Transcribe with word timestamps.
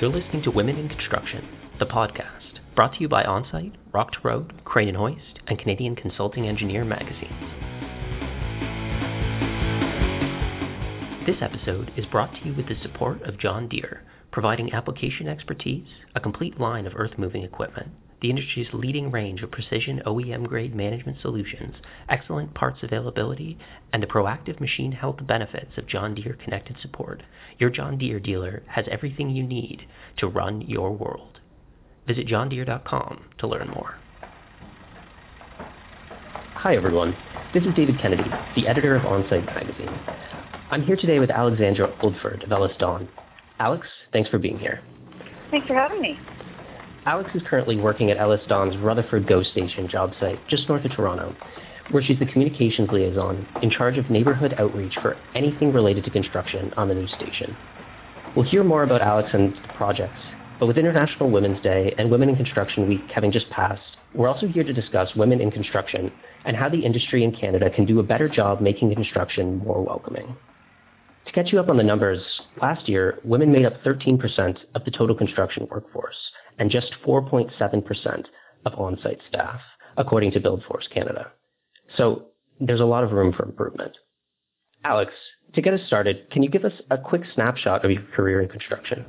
You're 0.00 0.10
listening 0.10 0.42
to 0.42 0.50
Women 0.50 0.76
in 0.76 0.88
Construction, 0.88 1.46
the 1.78 1.86
podcast, 1.86 2.58
brought 2.74 2.94
to 2.94 3.00
you 3.00 3.08
by 3.08 3.22
Onsite, 3.22 3.76
Rock 3.92 4.10
to 4.12 4.18
Road, 4.24 4.52
Crane 4.64 4.88
and 4.88 4.96
Hoist, 4.96 5.38
and 5.46 5.56
Canadian 5.56 5.94
Consulting 5.94 6.48
Engineer 6.48 6.84
magazines. 6.84 7.30
This 11.24 11.36
episode 11.40 11.92
is 11.96 12.06
brought 12.06 12.34
to 12.34 12.44
you 12.44 12.54
with 12.54 12.66
the 12.66 12.74
support 12.82 13.22
of 13.22 13.38
John 13.38 13.68
Deere, 13.68 14.02
providing 14.32 14.72
application 14.72 15.28
expertise, 15.28 15.86
a 16.16 16.20
complete 16.20 16.58
line 16.58 16.88
of 16.88 16.94
earth-moving 16.96 17.44
equipment, 17.44 17.90
the 18.20 18.30
industry's 18.30 18.68
leading 18.72 19.10
range 19.10 19.42
of 19.42 19.50
precision 19.50 20.02
OEM-grade 20.06 20.74
management 20.74 21.18
solutions, 21.20 21.74
excellent 22.08 22.54
parts 22.54 22.82
availability, 22.82 23.58
and 23.92 24.02
the 24.02 24.06
proactive 24.06 24.60
machine 24.60 24.92
health 24.92 25.26
benefits 25.26 25.76
of 25.76 25.86
John 25.86 26.14
Deere 26.14 26.38
Connected 26.42 26.76
Support. 26.80 27.22
Your 27.58 27.70
John 27.70 27.98
Deere 27.98 28.20
dealer 28.20 28.62
has 28.68 28.86
everything 28.90 29.30
you 29.30 29.42
need 29.42 29.86
to 30.16 30.26
run 30.26 30.62
your 30.62 30.92
world. 30.92 31.40
Visit 32.06 32.26
johndeere.com 32.26 33.24
to 33.38 33.46
learn 33.46 33.68
more. 33.68 33.96
Hi, 36.56 36.76
everyone. 36.76 37.16
This 37.52 37.64
is 37.64 37.74
David 37.74 37.98
Kennedy, 38.00 38.24
the 38.56 38.66
editor 38.66 38.96
of 38.96 39.02
Onsite 39.02 39.46
magazine. 39.46 40.00
I'm 40.70 40.82
here 40.82 40.96
today 40.96 41.18
with 41.18 41.30
Alexandra 41.30 41.94
Oldford 42.02 42.42
of 42.42 42.48
EllisDon. 42.48 43.08
Alex, 43.58 43.86
thanks 44.12 44.30
for 44.30 44.38
being 44.38 44.58
here. 44.58 44.80
Thanks 45.50 45.66
for 45.66 45.74
having 45.74 46.00
me. 46.00 46.18
Alex 47.06 47.28
is 47.34 47.42
currently 47.46 47.76
working 47.76 48.10
at 48.10 48.16
EllisDon's 48.16 48.78
Rutherford 48.78 49.26
GO 49.26 49.42
Station 49.42 49.88
job 49.88 50.12
site 50.18 50.38
just 50.48 50.66
north 50.70 50.86
of 50.86 50.92
Toronto, 50.92 51.36
where 51.90 52.02
she's 52.02 52.18
the 52.18 52.24
communications 52.24 52.88
liaison 52.90 53.46
in 53.60 53.68
charge 53.68 53.98
of 53.98 54.08
neighborhood 54.08 54.54
outreach 54.56 54.94
for 55.02 55.14
anything 55.34 55.70
related 55.70 56.02
to 56.04 56.10
construction 56.10 56.72
on 56.78 56.88
the 56.88 56.94
new 56.94 57.06
station. 57.08 57.54
We'll 58.34 58.46
hear 58.46 58.64
more 58.64 58.84
about 58.84 59.02
Alex 59.02 59.28
and 59.34 59.54
the 59.54 59.72
projects, 59.76 60.18
but 60.58 60.66
with 60.66 60.78
International 60.78 61.30
Women's 61.30 61.62
Day 61.62 61.94
and 61.98 62.10
Women 62.10 62.30
in 62.30 62.36
Construction 62.36 62.88
Week 62.88 63.02
having 63.14 63.32
just 63.32 63.50
passed, 63.50 63.82
we're 64.14 64.28
also 64.28 64.46
here 64.46 64.64
to 64.64 64.72
discuss 64.72 65.14
women 65.14 65.42
in 65.42 65.50
construction 65.50 66.10
and 66.46 66.56
how 66.56 66.70
the 66.70 66.80
industry 66.86 67.22
in 67.22 67.36
Canada 67.36 67.68
can 67.68 67.84
do 67.84 68.00
a 68.00 68.02
better 68.02 68.30
job 68.30 68.62
making 68.62 68.94
construction 68.94 69.58
more 69.58 69.84
welcoming. 69.84 70.34
To 71.26 71.32
catch 71.32 71.52
you 71.52 71.60
up 71.60 71.68
on 71.68 71.76
the 71.76 71.82
numbers, 71.82 72.22
last 72.60 72.88
year, 72.88 73.18
women 73.24 73.50
made 73.50 73.64
up 73.64 73.82
13% 73.82 74.58
of 74.74 74.84
the 74.84 74.90
total 74.90 75.16
construction 75.16 75.66
workforce 75.70 76.16
and 76.58 76.70
just 76.70 76.92
4.7% 77.06 78.24
of 78.66 78.74
on-site 78.74 79.20
staff, 79.28 79.60
according 79.96 80.32
to 80.32 80.40
BuildForce 80.40 80.90
Canada. 80.92 81.32
So 81.96 82.26
there's 82.60 82.80
a 82.80 82.84
lot 82.84 83.04
of 83.04 83.12
room 83.12 83.32
for 83.32 83.44
improvement. 83.44 83.96
Alex, 84.84 85.12
to 85.54 85.62
get 85.62 85.74
us 85.74 85.80
started, 85.86 86.30
can 86.30 86.42
you 86.42 86.50
give 86.50 86.64
us 86.64 86.72
a 86.90 86.98
quick 86.98 87.22
snapshot 87.34 87.84
of 87.84 87.90
your 87.90 88.02
career 88.14 88.42
in 88.42 88.48
construction? 88.48 89.04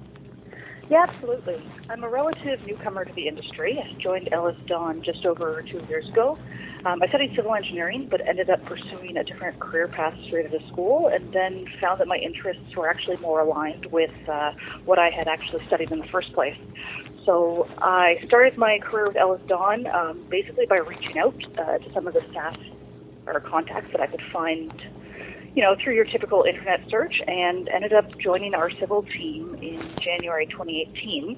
Yeah, 0.88 1.06
absolutely. 1.10 1.56
I'm 1.90 2.04
a 2.04 2.10
relative 2.10 2.60
newcomer 2.68 3.06
to 3.06 3.14
the 3.14 3.28
industry. 3.28 3.80
I 3.84 4.00
joined 4.00 4.30
Ellis 4.32 4.56
Dawn 4.68 5.02
just 5.04 5.26
over 5.26 5.64
two 5.64 5.84
years 5.90 6.08
ago. 6.10 6.38
Um, 6.86 7.02
I 7.02 7.08
studied 7.08 7.34
civil 7.36 7.56
engineering, 7.56 8.08
but 8.12 8.22
ended 8.28 8.52
up 8.52 8.64
pursuing 8.66 9.18
a 9.18 9.24
different 9.24 9.60
career 9.60 9.88
path 9.88 10.14
straight 10.28 10.46
out 10.46 10.54
of 10.54 10.62
school, 10.72 11.10
and 11.12 11.34
then 11.34 11.66
found 11.82 12.00
that 12.00 12.08
my 12.08 12.18
interests 12.18 12.76
were 12.78 12.88
actually 12.88 13.18
more 13.18 13.40
aligned 13.40 13.88
with 13.88 14.12
uh, 14.32 14.52
what 14.86 15.00
I 15.00 15.10
had 15.10 15.28
actually 15.28 15.66
studied 15.66 15.92
in 15.92 16.00
the 16.00 16.08
first 16.12 16.32
place. 16.34 16.56
So 17.26 17.68
I 17.80 18.18
started 18.28 18.56
my 18.56 18.78
career 18.78 19.08
with 19.08 19.16
EllisDon 19.16 19.92
um, 19.92 20.24
basically 20.30 20.68
by 20.68 20.78
reaching 20.78 21.18
out 21.18 21.36
uh, 21.58 21.80
to 21.80 21.94
some 21.96 22.06
of 22.06 22.14
the 22.14 22.22
staff 22.30 22.56
or 23.26 23.40
contacts 23.40 23.90
that 23.92 24.02
I 24.02 24.06
could 24.06 24.22
find, 24.32 24.72
you 25.56 25.64
know, 25.64 25.76
through 25.82 25.96
your 25.96 26.06
typical 26.06 26.44
internet 26.44 26.82
search, 26.90 27.22
and 27.28 27.70
ended 27.70 27.94
up 27.94 28.06
joining 28.20 28.54
our 28.54 28.70
civil 28.80 29.04
team 29.04 29.56
in 29.62 29.96
January 30.02 30.46
2018. 30.48 31.38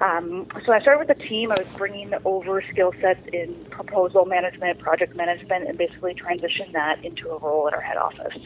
Um, 0.00 0.46
so 0.64 0.72
I 0.72 0.80
started 0.80 1.06
with 1.06 1.08
the 1.08 1.24
team. 1.24 1.50
I 1.50 1.56
was 1.56 1.66
bringing 1.76 2.12
over 2.24 2.62
skill 2.70 2.92
sets 3.00 3.20
in 3.32 3.66
proposal 3.70 4.26
management, 4.26 4.78
project 4.78 5.16
management, 5.16 5.68
and 5.68 5.76
basically 5.76 6.14
transitioned 6.14 6.72
that 6.72 7.04
into 7.04 7.28
a 7.30 7.38
role 7.38 7.66
at 7.66 7.74
our 7.74 7.80
head 7.80 7.96
office. 7.96 8.38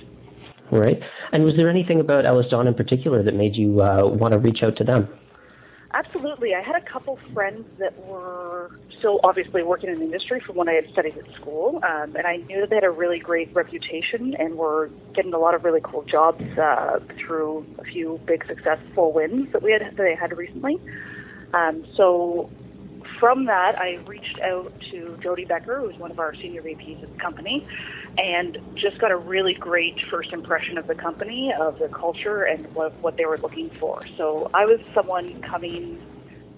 Right. 0.71 1.01
And 1.33 1.45
was 1.45 1.55
there 1.57 1.69
anything 1.69 2.01
about 2.01 2.25
EllisDon 2.25 2.67
in 2.67 2.75
particular 2.75 3.23
that 3.23 3.35
made 3.35 3.57
you 3.57 3.83
uh, 3.83 4.07
want 4.07 4.33
to 4.33 4.39
reach 4.39 4.63
out 4.63 4.77
to 4.77 4.85
them? 4.85 5.09
Absolutely. 5.95 6.55
I 6.55 6.63
had 6.63 6.75
a 6.75 6.81
couple 6.81 7.19
friends 7.35 7.67
that 7.79 7.99
were 8.07 8.71
still 8.99 9.21
obviously 9.25 9.63
working 9.63 9.91
in 9.91 9.99
the 9.99 10.07
industry 10.07 10.41
from 10.41 10.57
when 10.57 10.67
I 10.69 10.73
had 10.73 10.89
studied 10.91 11.19
at 11.19 11.35
school, 11.35 11.81
um, 11.85 12.17
and 12.17 12.27
I 12.27 12.37
knew 12.37 12.63
that 12.63 12.71
they 12.71 12.77
had 12.77 12.85
a 12.85 12.91
really 12.91 13.19
great 13.19 13.55
reputation 13.55 14.35
and 14.39 14.55
were 14.57 14.89
getting 15.15 15.35
a 15.35 15.39
lot 15.39 15.55
of 15.55 15.65
really 15.65 15.83
cool 15.83 16.03
jobs 16.05 16.43
uh, 16.59 16.99
through 17.19 17.67
a 17.79 17.85
few 17.85 18.19
big 18.27 18.43
successful 18.47 19.13
wins 19.13 19.53
that 19.53 19.63
we 19.63 19.73
had 19.73 19.83
that 19.83 19.97
they 19.99 20.15
had 20.15 20.35
recently. 20.37 20.81
Um, 21.53 21.85
so 21.95 22.49
from 23.23 23.45
that, 23.45 23.79
I 23.79 24.01
reached 24.09 24.41
out 24.41 24.73
to 24.91 25.17
Jody 25.23 25.45
Becker, 25.45 25.79
who's 25.79 25.97
one 25.97 26.11
of 26.11 26.19
our 26.19 26.35
senior 26.35 26.61
VPs 26.61 27.05
at 27.05 27.13
the 27.13 27.23
company, 27.23 27.65
and 28.19 28.59
just 28.75 28.99
got 28.99 29.13
a 29.13 29.17
really 29.17 29.55
great 29.55 29.95
first 30.11 30.33
impression 30.33 30.77
of 30.77 30.89
the 30.89 30.97
company, 30.97 31.53
of 31.57 31.79
the 31.79 31.87
culture, 31.87 32.43
and 32.43 32.67
what, 32.75 32.93
what 33.01 33.17
they 33.17 33.25
were 33.25 33.39
looking 33.39 33.71
for. 33.79 34.03
So 34.17 34.51
I 34.53 34.65
was 34.65 34.81
someone 34.93 35.41
coming 35.41 36.01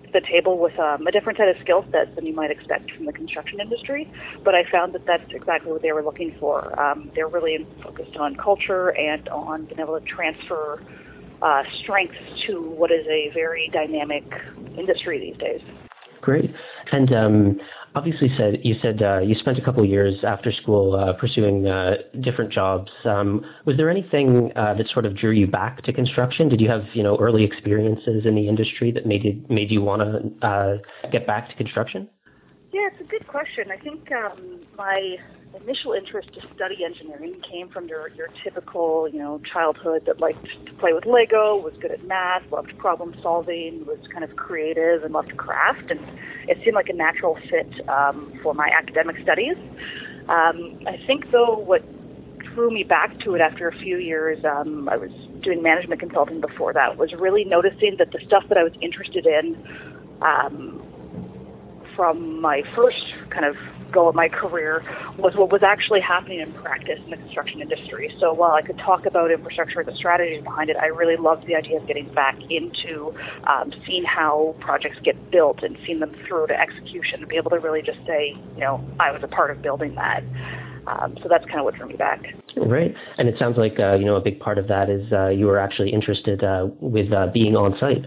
to 0.06 0.10
the 0.18 0.22
table 0.26 0.58
with 0.58 0.72
um, 0.78 1.06
a 1.06 1.12
different 1.12 1.36
set 1.36 1.48
of 1.48 1.56
skill 1.60 1.84
sets 1.92 2.14
than 2.14 2.24
you 2.24 2.32
might 2.32 2.50
expect 2.50 2.90
from 2.92 3.04
the 3.04 3.12
construction 3.12 3.60
industry, 3.60 4.10
but 4.42 4.54
I 4.54 4.64
found 4.72 4.94
that 4.94 5.04
that's 5.04 5.30
exactly 5.34 5.70
what 5.70 5.82
they 5.82 5.92
were 5.92 6.02
looking 6.02 6.34
for. 6.40 6.80
Um, 6.80 7.10
they're 7.14 7.28
really 7.28 7.66
focused 7.82 8.16
on 8.16 8.36
culture 8.36 8.88
and 8.98 9.28
on 9.28 9.66
being 9.66 9.80
able 9.80 10.00
to 10.00 10.06
transfer 10.06 10.82
uh, 11.42 11.62
strengths 11.82 12.16
to 12.46 12.62
what 12.70 12.90
is 12.90 13.04
a 13.06 13.30
very 13.34 13.68
dynamic 13.70 14.24
industry 14.78 15.18
these 15.18 15.36
days. 15.38 15.60
Great. 16.24 16.54
And 16.90 17.12
um, 17.12 17.60
obviously, 17.94 18.30
said 18.38 18.60
you 18.62 18.76
said 18.80 19.02
uh, 19.02 19.18
you 19.18 19.34
spent 19.34 19.58
a 19.58 19.60
couple 19.60 19.84
of 19.84 19.90
years 19.90 20.24
after 20.24 20.50
school 20.50 20.94
uh, 20.94 21.12
pursuing 21.12 21.66
uh, 21.66 21.96
different 22.22 22.50
jobs. 22.50 22.90
Um, 23.04 23.44
was 23.66 23.76
there 23.76 23.90
anything 23.90 24.50
uh, 24.56 24.72
that 24.72 24.88
sort 24.88 25.04
of 25.04 25.14
drew 25.14 25.32
you 25.32 25.46
back 25.46 25.82
to 25.82 25.92
construction? 25.92 26.48
Did 26.48 26.62
you 26.62 26.70
have 26.70 26.84
you 26.94 27.02
know 27.02 27.18
early 27.18 27.44
experiences 27.44 28.24
in 28.24 28.34
the 28.34 28.48
industry 28.48 28.90
that 28.92 29.04
made 29.04 29.22
you 29.22 29.44
made 29.50 29.70
you 29.70 29.82
want 29.82 30.00
to 30.00 30.46
uh, 30.46 30.78
get 31.12 31.26
back 31.26 31.50
to 31.50 31.54
construction? 31.56 32.08
Yeah, 32.72 32.88
it's 32.90 33.02
a 33.02 33.04
good 33.04 33.26
question. 33.28 33.64
I 33.70 33.76
think 33.84 34.10
um, 34.12 34.62
my 34.78 35.16
initial 35.62 35.92
interest 35.92 36.32
to 36.34 36.40
study 36.54 36.84
engineering 36.84 37.40
came 37.48 37.68
from 37.68 37.88
your, 37.88 38.08
your 38.10 38.28
typical, 38.42 39.08
you 39.08 39.18
know, 39.18 39.40
childhood 39.52 40.02
that 40.06 40.20
liked 40.20 40.44
to 40.66 40.72
play 40.74 40.92
with 40.92 41.06
Lego, 41.06 41.56
was 41.56 41.74
good 41.80 41.90
at 41.90 42.04
math, 42.06 42.42
loved 42.50 42.76
problem 42.78 43.14
solving, 43.22 43.84
was 43.86 43.98
kind 44.12 44.24
of 44.24 44.34
creative 44.36 45.04
and 45.04 45.12
loved 45.12 45.36
craft, 45.36 45.90
and 45.90 46.00
it 46.48 46.58
seemed 46.64 46.74
like 46.74 46.88
a 46.88 46.92
natural 46.92 47.38
fit 47.50 47.88
um, 47.88 48.38
for 48.42 48.54
my 48.54 48.68
academic 48.76 49.16
studies. 49.22 49.56
Um, 50.28 50.80
I 50.86 50.98
think, 51.06 51.30
though, 51.30 51.58
what 51.58 51.82
drew 52.54 52.70
me 52.70 52.82
back 52.84 53.18
to 53.20 53.34
it 53.34 53.40
after 53.40 53.68
a 53.68 53.78
few 53.78 53.98
years, 53.98 54.44
um, 54.44 54.88
I 54.88 54.96
was 54.96 55.10
doing 55.42 55.62
management 55.62 56.00
consulting 56.00 56.40
before 56.40 56.72
that, 56.72 56.96
was 56.96 57.12
really 57.12 57.44
noticing 57.44 57.96
that 57.98 58.12
the 58.12 58.20
stuff 58.26 58.44
that 58.48 58.58
I 58.58 58.62
was 58.62 58.72
interested 58.80 59.26
in 59.26 59.56
um, 60.22 60.82
from 61.96 62.40
my 62.40 62.62
first 62.74 63.04
kind 63.30 63.44
of 63.44 63.56
go 63.94 64.08
of 64.08 64.14
my 64.14 64.28
career 64.28 64.82
was 65.16 65.34
what 65.36 65.52
was 65.52 65.62
actually 65.62 66.00
happening 66.00 66.40
in 66.40 66.52
practice 66.54 66.98
in 67.04 67.10
the 67.10 67.16
construction 67.16 67.62
industry. 67.62 68.14
So 68.18 68.34
while 68.34 68.52
I 68.52 68.62
could 68.62 68.78
talk 68.78 69.06
about 69.06 69.30
infrastructure 69.30 69.80
and 69.80 69.88
the 69.88 69.96
strategies 69.96 70.42
behind 70.42 70.70
it, 70.70 70.76
I 70.76 70.86
really 70.86 71.16
loved 71.16 71.46
the 71.46 71.54
idea 71.54 71.80
of 71.80 71.86
getting 71.86 72.12
back 72.12 72.36
into 72.50 73.14
um, 73.46 73.72
seeing 73.86 74.04
how 74.04 74.56
projects 74.60 74.98
get 75.04 75.30
built 75.30 75.62
and 75.62 75.78
seeing 75.86 76.00
them 76.00 76.14
through 76.26 76.48
to 76.48 76.60
execution 76.60 77.20
and 77.20 77.28
be 77.28 77.36
able 77.36 77.50
to 77.50 77.58
really 77.58 77.82
just 77.82 77.98
say, 78.06 78.36
you 78.54 78.60
know, 78.60 78.84
I 78.98 79.12
was 79.12 79.22
a 79.22 79.28
part 79.28 79.50
of 79.50 79.62
building 79.62 79.94
that. 79.94 80.22
Um, 80.86 81.16
so 81.22 81.28
that's 81.30 81.44
kind 81.46 81.60
of 81.60 81.64
what 81.64 81.76
drew 81.76 81.86
me 81.86 81.96
back. 81.96 82.22
Right, 82.56 82.94
and 83.16 83.28
it 83.28 83.38
sounds 83.38 83.56
like 83.56 83.80
uh, 83.80 83.94
you 83.94 84.04
know 84.04 84.16
a 84.16 84.20
big 84.20 84.38
part 84.38 84.58
of 84.58 84.68
that 84.68 84.90
is 84.90 85.10
uh, 85.12 85.28
you 85.28 85.46
were 85.46 85.58
actually 85.58 85.90
interested 85.90 86.44
uh, 86.44 86.68
with 86.80 87.12
uh, 87.12 87.28
being 87.32 87.56
on 87.56 87.76
site. 87.78 88.04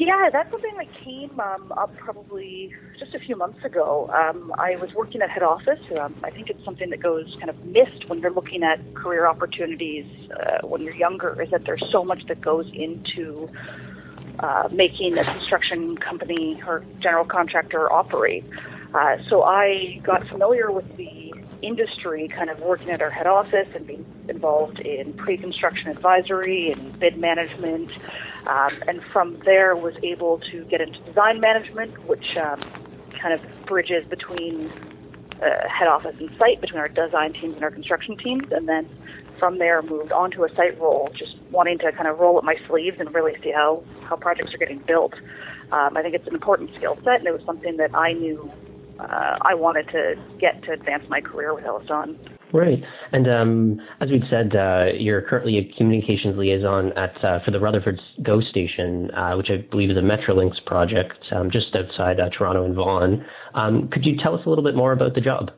Yeah, 0.00 0.30
that's 0.32 0.50
something 0.50 0.74
that 0.78 0.86
came 1.04 1.38
um, 1.38 1.72
up 1.76 1.94
probably 1.98 2.72
just 2.98 3.14
a 3.14 3.18
few 3.18 3.36
months 3.36 3.62
ago. 3.62 4.10
Um, 4.14 4.50
I 4.58 4.76
was 4.76 4.88
working 4.94 5.20
at 5.20 5.28
head 5.28 5.42
office. 5.42 5.78
Um, 6.00 6.16
I 6.24 6.30
think 6.30 6.48
it's 6.48 6.64
something 6.64 6.88
that 6.88 7.02
goes 7.02 7.26
kind 7.38 7.50
of 7.50 7.62
missed 7.66 8.08
when 8.08 8.20
you're 8.20 8.32
looking 8.32 8.62
at 8.62 8.78
career 8.94 9.26
opportunities 9.26 10.06
uh, 10.32 10.66
when 10.66 10.80
you're 10.80 10.94
younger, 10.94 11.42
is 11.42 11.50
that 11.50 11.66
there's 11.66 11.84
so 11.92 12.02
much 12.02 12.22
that 12.28 12.40
goes 12.40 12.64
into 12.72 13.50
uh, 14.38 14.68
making 14.72 15.18
a 15.18 15.24
construction 15.34 15.98
company 15.98 16.62
or 16.66 16.82
general 17.00 17.26
contractor 17.26 17.92
operate. 17.92 18.44
Uh, 18.94 19.16
so 19.28 19.42
I 19.42 20.00
got 20.02 20.26
familiar 20.28 20.72
with 20.72 20.86
the 20.96 21.29
industry, 21.62 22.28
kind 22.28 22.50
of 22.50 22.58
working 22.60 22.90
at 22.90 23.02
our 23.02 23.10
head 23.10 23.26
office 23.26 23.68
and 23.74 23.86
being 23.86 24.04
involved 24.28 24.78
in 24.80 25.12
pre-construction 25.14 25.88
advisory 25.88 26.72
and 26.72 26.98
bid 26.98 27.18
management, 27.18 27.90
um, 28.48 28.70
and 28.88 29.00
from 29.12 29.38
there 29.44 29.76
was 29.76 29.94
able 30.02 30.38
to 30.50 30.64
get 30.64 30.80
into 30.80 30.98
design 31.00 31.40
management, 31.40 32.06
which 32.06 32.36
um, 32.36 32.60
kind 33.20 33.34
of 33.34 33.40
bridges 33.66 34.04
between 34.08 34.70
uh, 35.42 35.68
head 35.68 35.88
office 35.88 36.14
and 36.18 36.30
site, 36.38 36.60
between 36.60 36.80
our 36.80 36.88
design 36.88 37.32
teams 37.32 37.54
and 37.54 37.64
our 37.64 37.70
construction 37.70 38.16
teams, 38.16 38.44
and 38.50 38.68
then 38.68 38.88
from 39.38 39.58
there 39.58 39.80
moved 39.82 40.12
onto 40.12 40.44
a 40.44 40.48
site 40.54 40.78
role, 40.78 41.08
just 41.16 41.36
wanting 41.50 41.78
to 41.78 41.90
kind 41.92 42.06
of 42.06 42.18
roll 42.18 42.36
up 42.36 42.44
my 42.44 42.56
sleeves 42.68 42.96
and 43.00 43.14
really 43.14 43.32
see 43.42 43.50
how, 43.50 43.82
how 44.02 44.16
projects 44.16 44.52
are 44.52 44.58
getting 44.58 44.82
built. 44.86 45.14
Um, 45.72 45.96
I 45.96 46.02
think 46.02 46.14
it's 46.14 46.26
an 46.26 46.34
important 46.34 46.70
skill 46.76 46.96
set, 47.04 47.20
and 47.20 47.26
it 47.26 47.32
was 47.32 47.42
something 47.46 47.76
that 47.78 47.94
I 47.94 48.12
knew 48.12 48.50
uh, 49.00 49.38
I 49.42 49.54
wanted 49.54 49.88
to 49.88 50.14
get 50.38 50.62
to 50.64 50.72
advance 50.72 51.04
my 51.08 51.20
career 51.20 51.54
with 51.54 51.64
EllisDon. 51.64 52.16
Right. 52.52 52.82
And 53.12 53.28
um, 53.28 53.80
as 54.00 54.10
we'd 54.10 54.24
said, 54.28 54.56
uh, 54.56 54.86
you're 54.98 55.22
currently 55.22 55.58
a 55.58 55.72
communications 55.76 56.36
liaison 56.36 56.92
at 56.94 57.24
uh, 57.24 57.40
for 57.44 57.52
the 57.52 57.60
Rutherford 57.60 58.00
GO 58.22 58.40
Station, 58.40 59.10
uh, 59.12 59.34
which 59.36 59.50
I 59.50 59.58
believe 59.58 59.90
is 59.90 59.96
a 59.96 60.00
Metrolinx 60.00 60.64
project 60.64 61.24
um, 61.32 61.50
just 61.50 61.74
outside 61.76 62.18
uh, 62.18 62.28
Toronto 62.30 62.64
and 62.64 62.74
Vaughan. 62.74 63.24
Um, 63.54 63.88
could 63.88 64.04
you 64.04 64.16
tell 64.16 64.34
us 64.34 64.44
a 64.46 64.48
little 64.48 64.64
bit 64.64 64.74
more 64.74 64.92
about 64.92 65.14
the 65.14 65.20
job? 65.20 65.52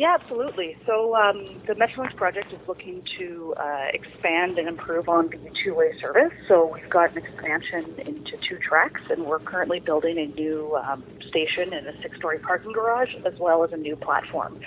Yeah, 0.00 0.16
absolutely. 0.18 0.78
So 0.86 1.14
um, 1.14 1.60
the 1.66 1.74
Metrolinx 1.74 2.16
project 2.16 2.54
is 2.54 2.58
looking 2.66 3.02
to 3.18 3.54
uh, 3.60 3.88
expand 3.92 4.56
and 4.56 4.66
improve 4.66 5.10
on 5.10 5.28
the 5.28 5.50
two-way 5.62 5.92
service. 6.00 6.32
So 6.48 6.72
we've 6.72 6.88
got 6.88 7.14
an 7.14 7.18
expansion 7.18 7.96
into 8.06 8.38
two 8.48 8.56
tracks, 8.66 9.02
and 9.10 9.26
we're 9.26 9.40
currently 9.40 9.78
building 9.78 10.16
a 10.16 10.34
new 10.34 10.74
um, 10.76 11.04
station 11.28 11.74
and 11.74 11.86
a 11.86 11.92
six-story 12.00 12.38
parking 12.38 12.72
garage, 12.72 13.10
as 13.26 13.38
well 13.38 13.62
as 13.62 13.72
a 13.74 13.76
new 13.76 13.94
platform. 13.94 14.58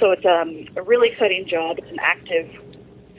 So 0.00 0.10
it's 0.10 0.26
um, 0.26 0.66
a 0.76 0.82
really 0.82 1.10
exciting 1.12 1.46
job. 1.46 1.78
It's 1.78 1.88
an 1.88 2.00
active 2.02 2.48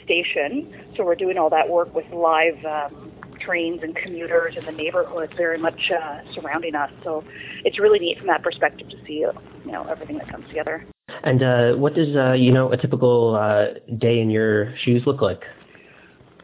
station, 0.03 0.75
so 0.97 1.05
we're 1.05 1.15
doing 1.15 1.37
all 1.37 1.49
that 1.51 1.69
work 1.69 1.95
with 1.95 2.11
live 2.11 2.65
um, 2.65 3.13
trains 3.39 3.79
and 3.81 3.95
commuters 3.95 4.57
in 4.57 4.65
the 4.65 4.73
neighborhood 4.73 5.33
very 5.37 5.57
much 5.57 5.89
uh, 5.89 6.19
surrounding 6.33 6.75
us. 6.75 6.91
So 7.05 7.23
it's 7.63 7.79
really 7.79 7.99
neat 7.99 8.17
from 8.17 8.27
that 8.27 8.43
perspective 8.43 8.89
to 8.89 8.97
see 9.07 9.23
you 9.23 9.71
know 9.71 9.87
everything 9.89 10.17
that 10.17 10.29
comes 10.29 10.45
together. 10.49 10.85
And 11.23 11.43
uh, 11.43 11.73
what 11.73 11.93
does 11.93 12.15
uh, 12.15 12.33
you 12.33 12.51
know 12.51 12.71
a 12.71 12.77
typical 12.77 13.35
uh, 13.35 13.79
day 13.97 14.19
in 14.19 14.29
your 14.29 14.75
shoes 14.77 15.03
look 15.05 15.21
like? 15.21 15.41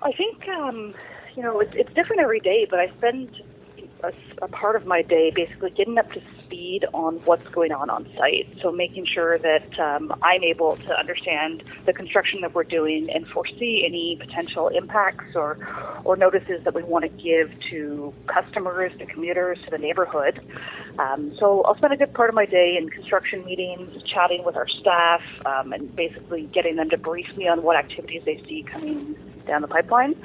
I 0.02 0.12
think 0.12 0.48
um, 0.50 0.94
you 1.36 1.44
know 1.44 1.60
it's, 1.60 1.74
it's 1.74 1.94
different 1.96 2.22
every 2.22 2.40
day, 2.40 2.68
but 2.70 2.80
I 2.80 2.88
spend 2.98 3.30
a, 4.04 4.12
a, 4.44 4.48
part 4.48 4.76
of 4.76 4.86
my 4.86 5.02
day 5.02 5.32
basically 5.36 5.72
getting 5.72 5.98
up 5.98 6.12
to 6.12 6.22
speed 6.48 6.86
on 6.94 7.16
what's 7.26 7.48
going 7.50 7.72
on 7.72 7.90
on 7.90 8.08
site. 8.18 8.48
So 8.62 8.72
making 8.72 9.06
sure 9.06 9.38
that 9.40 9.80
um, 9.80 10.14
I'm 10.22 10.44
able 10.44 10.78
to 10.78 11.00
understand 11.00 11.64
the 11.86 11.94
construction 11.94 12.42
that 12.42 12.56
we're 12.56 12.64
doing 12.64 13.10
and 13.14 13.28
foresee 13.28 13.84
any 13.86 14.18
potential 14.20 14.70
impacts 14.70 15.36
or 15.36 15.58
or 16.04 16.16
notices 16.16 16.64
that 16.64 16.74
we 16.74 16.84
want 16.84 17.04
to 17.04 17.10
give 17.10 17.52
to 17.70 18.14
customers, 18.28 18.92
to 19.00 19.06
commuters, 19.06 19.58
to 19.66 19.72
the 19.72 19.78
neighborhood. 19.78 20.40
Um, 21.00 21.36
so 21.38 21.64
I'll 21.64 21.78
spend 21.78 21.94
a 21.94 21.98
good 21.98 22.14
part 22.14 22.30
of 22.30 22.36
my 22.36 22.46
day 22.46 22.78
in 22.80 22.90
construction 22.90 23.46
meetings, 23.46 24.02
chatting 24.04 24.44
with 24.46 24.56
our 24.56 24.68
staff, 24.68 25.22
um, 25.46 25.74
and 25.74 25.94
basically 25.96 26.50
getting 26.54 26.78
them 26.78 26.90
to 26.90 26.98
brief 26.98 27.28
me 27.36 27.48
on 27.48 27.64
what 27.64 27.76
activities 27.76 28.22
they 28.26 28.38
see 28.48 28.66
coming 28.72 29.16
down 29.46 29.62
the 29.62 29.68
pipeline. 29.68 30.16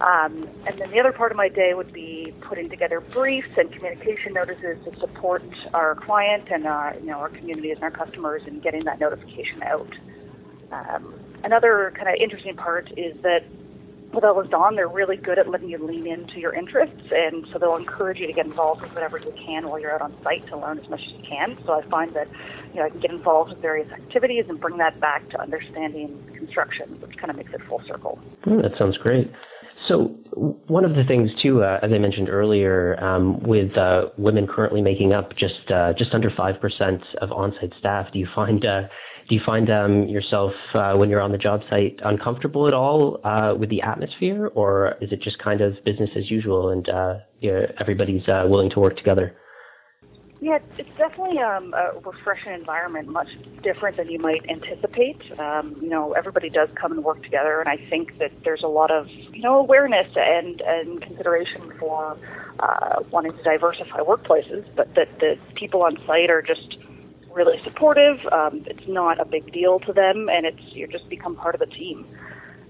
Um, 0.00 0.48
and 0.66 0.78
then 0.78 0.90
the 0.92 1.00
other 1.00 1.12
part 1.12 1.32
of 1.32 1.36
my 1.36 1.48
day 1.48 1.74
would 1.74 1.92
be 1.92 2.32
putting 2.42 2.70
together 2.70 3.00
briefs 3.00 3.48
and 3.56 3.72
communication 3.72 4.32
notices 4.32 4.76
to 4.84 5.00
support 5.00 5.42
our 5.74 5.96
client 5.96 6.48
and 6.52 6.66
our, 6.66 6.94
you 7.00 7.06
know, 7.06 7.18
our 7.18 7.30
communities 7.30 7.76
and 7.80 7.82
our 7.82 7.90
customers 7.90 8.42
in 8.46 8.60
getting 8.60 8.84
that 8.84 9.00
notification 9.00 9.62
out. 9.64 9.92
Um, 10.70 11.14
another 11.42 11.92
kind 11.96 12.08
of 12.08 12.14
interesting 12.20 12.54
part 12.54 12.90
is 12.96 13.16
that 13.22 13.42
with 14.12 14.24
EllisDon, 14.24 14.76
they're 14.76 14.88
really 14.88 15.16
good 15.16 15.38
at 15.38 15.50
letting 15.50 15.68
you 15.68 15.84
lean 15.84 16.06
into 16.06 16.38
your 16.38 16.54
interests, 16.54 17.10
and 17.10 17.46
so 17.52 17.58
they'll 17.58 17.76
encourage 17.76 18.18
you 18.18 18.26
to 18.26 18.32
get 18.32 18.46
involved 18.46 18.80
with 18.80 18.92
whatever 18.92 19.18
you 19.18 19.32
can 19.44 19.68
while 19.68 19.78
you're 19.78 19.92
out 19.92 20.00
on 20.00 20.16
site 20.22 20.46
to 20.48 20.56
learn 20.56 20.78
as 20.78 20.88
much 20.88 21.00
as 21.00 21.12
you 21.12 21.22
can. 21.28 21.58
So 21.66 21.72
I 21.72 21.86
find 21.90 22.14
that 22.16 22.26
you 22.72 22.80
know 22.80 22.86
I 22.86 22.90
can 22.90 23.00
get 23.00 23.10
involved 23.10 23.50
with 23.50 23.60
various 23.60 23.90
activities 23.92 24.44
and 24.48 24.58
bring 24.58 24.78
that 24.78 24.98
back 25.00 25.28
to 25.30 25.40
understanding 25.40 26.24
construction, 26.34 26.98
which 27.00 27.16
kind 27.18 27.30
of 27.30 27.36
makes 27.36 27.52
it 27.52 27.60
full 27.68 27.82
circle. 27.86 28.18
Oh, 28.46 28.62
that 28.62 28.78
sounds 28.78 28.96
great. 28.96 29.30
So 29.86 30.08
one 30.66 30.84
of 30.84 30.94
the 30.94 31.04
things 31.04 31.30
too, 31.40 31.62
uh, 31.62 31.78
as 31.82 31.92
I 31.92 31.98
mentioned 31.98 32.28
earlier, 32.28 33.02
um, 33.02 33.40
with 33.42 33.76
uh, 33.76 34.06
women 34.16 34.46
currently 34.46 34.82
making 34.82 35.12
up 35.12 35.36
just 35.36 35.70
uh, 35.70 35.92
just 35.96 36.12
under 36.14 36.30
five 36.30 36.60
percent 36.60 37.02
of 37.20 37.30
on-site 37.32 37.72
staff, 37.78 38.12
do 38.12 38.18
you 38.18 38.28
find 38.34 38.64
uh, 38.64 38.82
do 39.28 39.34
you 39.34 39.40
find 39.44 39.70
um, 39.70 40.08
yourself 40.08 40.52
uh, 40.74 40.94
when 40.94 41.10
you're 41.10 41.20
on 41.20 41.32
the 41.32 41.38
job 41.38 41.60
site 41.70 42.00
uncomfortable 42.04 42.66
at 42.66 42.74
all 42.74 43.20
uh, 43.24 43.54
with 43.58 43.70
the 43.70 43.82
atmosphere, 43.82 44.48
or 44.54 44.96
is 45.00 45.12
it 45.12 45.20
just 45.20 45.38
kind 45.38 45.60
of 45.60 45.82
business 45.84 46.10
as 46.16 46.30
usual 46.30 46.70
and 46.70 46.88
everybody's 47.78 48.26
willing 48.26 48.70
to 48.70 48.80
work 48.80 48.96
together? 48.96 49.36
Yeah, 50.40 50.60
it's 50.78 50.88
definitely 50.96 51.38
um, 51.38 51.74
a 51.74 51.98
refreshing 51.98 52.52
environment, 52.52 53.08
much 53.08 53.28
different 53.64 53.96
than 53.96 54.08
you 54.08 54.20
might 54.20 54.48
anticipate. 54.48 55.20
Um, 55.36 55.76
you 55.82 55.88
know, 55.88 56.12
everybody 56.12 56.48
does 56.48 56.68
come 56.80 56.92
and 56.92 57.02
work 57.02 57.24
together, 57.24 57.58
and 57.58 57.68
I 57.68 57.76
think 57.90 58.18
that 58.18 58.30
there's 58.44 58.62
a 58.62 58.68
lot 58.68 58.92
of 58.92 59.08
you 59.08 59.42
know 59.42 59.58
awareness 59.58 60.06
and 60.14 60.60
and 60.60 61.02
consideration 61.02 61.72
for 61.80 62.16
uh, 62.60 63.02
wanting 63.10 63.32
to 63.32 63.42
diversify 63.42 63.98
workplaces, 63.98 64.64
but 64.76 64.94
that 64.94 65.08
the 65.18 65.36
people 65.56 65.82
on 65.82 65.98
site 66.06 66.30
are 66.30 66.42
just 66.42 66.78
really 67.32 67.60
supportive. 67.64 68.18
Um, 68.30 68.62
it's 68.66 68.86
not 68.86 69.20
a 69.20 69.24
big 69.24 69.52
deal 69.52 69.80
to 69.80 69.92
them, 69.92 70.28
and 70.28 70.46
it's 70.46 70.62
you 70.72 70.86
just 70.86 71.08
become 71.08 71.34
part 71.34 71.56
of 71.56 71.60
the 71.60 71.66
team. 71.66 72.06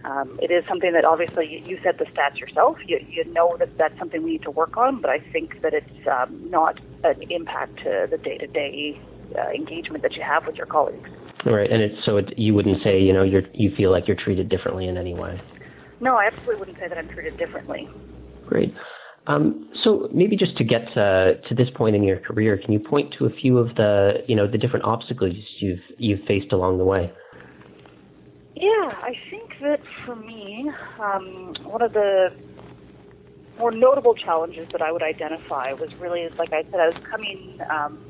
Um, 0.05 0.39
it 0.41 0.51
is 0.51 0.65
something 0.69 0.93
that 0.93 1.05
obviously 1.05 1.47
you, 1.47 1.59
you 1.67 1.79
said 1.83 1.99
the 1.99 2.05
stats 2.07 2.39
yourself. 2.39 2.77
You, 2.87 3.05
you 3.09 3.25
know 3.33 3.57
that 3.59 3.77
that's 3.79 3.99
something 3.99 4.23
we 4.23 4.33
need 4.33 4.43
to 4.43 4.51
work 4.51 4.77
on, 4.77 5.01
but 5.01 5.11
I 5.11 5.19
think 5.33 5.61
that 5.63 5.75
it's 5.75 6.07
um, 6.11 6.51
not 6.51 6.79
an 7.05 7.23
impact 7.31 7.79
to 7.79 8.07
the 8.11 8.19
day-to-day 8.19 9.01
uh, 9.37 9.51
engagement 9.51 10.03
that 10.03 10.15
you 10.15 10.23
have 10.23 10.47
with 10.47 10.57
your 10.57 10.67
colleagues. 10.67 11.09
Right, 11.45 11.71
and 11.71 11.83
it's 11.83 12.05
so 12.05 12.17
it, 12.17 12.37
you 12.39 12.55
wouldn't 12.55 12.83
say 12.83 13.01
you 13.01 13.13
know 13.13 13.23
you're 13.23 13.43
you 13.55 13.75
feel 13.77 13.91
like 13.91 14.09
you're 14.09 14.17
treated 14.17 14.49
differently 14.49 14.89
in 14.89 14.97
any 14.97 15.15
way. 15.15 15.41
No, 16.01 16.17
I 16.17 16.27
absolutely 16.27 16.57
wouldn't 16.57 16.79
say 16.79 16.89
that 16.89 16.99
I'm 16.99 17.09
treated 17.09 17.37
differently. 17.39 17.89
Great. 18.47 18.75
Um, 19.27 19.69
so 19.83 20.09
maybe 20.13 20.37
just 20.37 20.57
to 20.57 20.65
get 20.65 20.97
uh, 20.97 21.35
to 21.49 21.55
this 21.55 21.69
point 21.75 21.95
in 21.95 22.03
your 22.03 22.19
career, 22.19 22.57
can 22.57 22.73
you 22.73 22.81
point 22.81 23.15
to 23.19 23.27
a 23.27 23.31
few 23.31 23.59
of 23.59 23.75
the 23.77 24.25
you 24.27 24.35
know 24.35 24.47
the 24.51 24.59
different 24.59 24.85
obstacles 24.85 25.35
you've 25.59 25.81
you've 25.99 26.21
faced 26.27 26.53
along 26.53 26.79
the 26.79 26.85
way? 26.85 27.13
Yeah, 28.61 28.91
I 28.91 29.13
think 29.31 29.53
that 29.61 29.81
for 30.05 30.17
me, 30.17 30.69
um, 31.01 31.55
one 31.63 31.81
of 31.81 31.93
the 31.93 32.31
more 33.57 33.71
notable 33.71 34.15
challenges 34.15 34.67
that 34.73 34.83
I 34.83 34.91
would 34.91 35.03
identify 35.03 35.73
was 35.75 35.91
really, 36.01 36.27
like 36.37 36.53
I 36.53 36.65
said, 36.65 36.81
I 36.81 36.89
was 36.89 36.97
coming 37.09 37.59
um, 37.71 38.01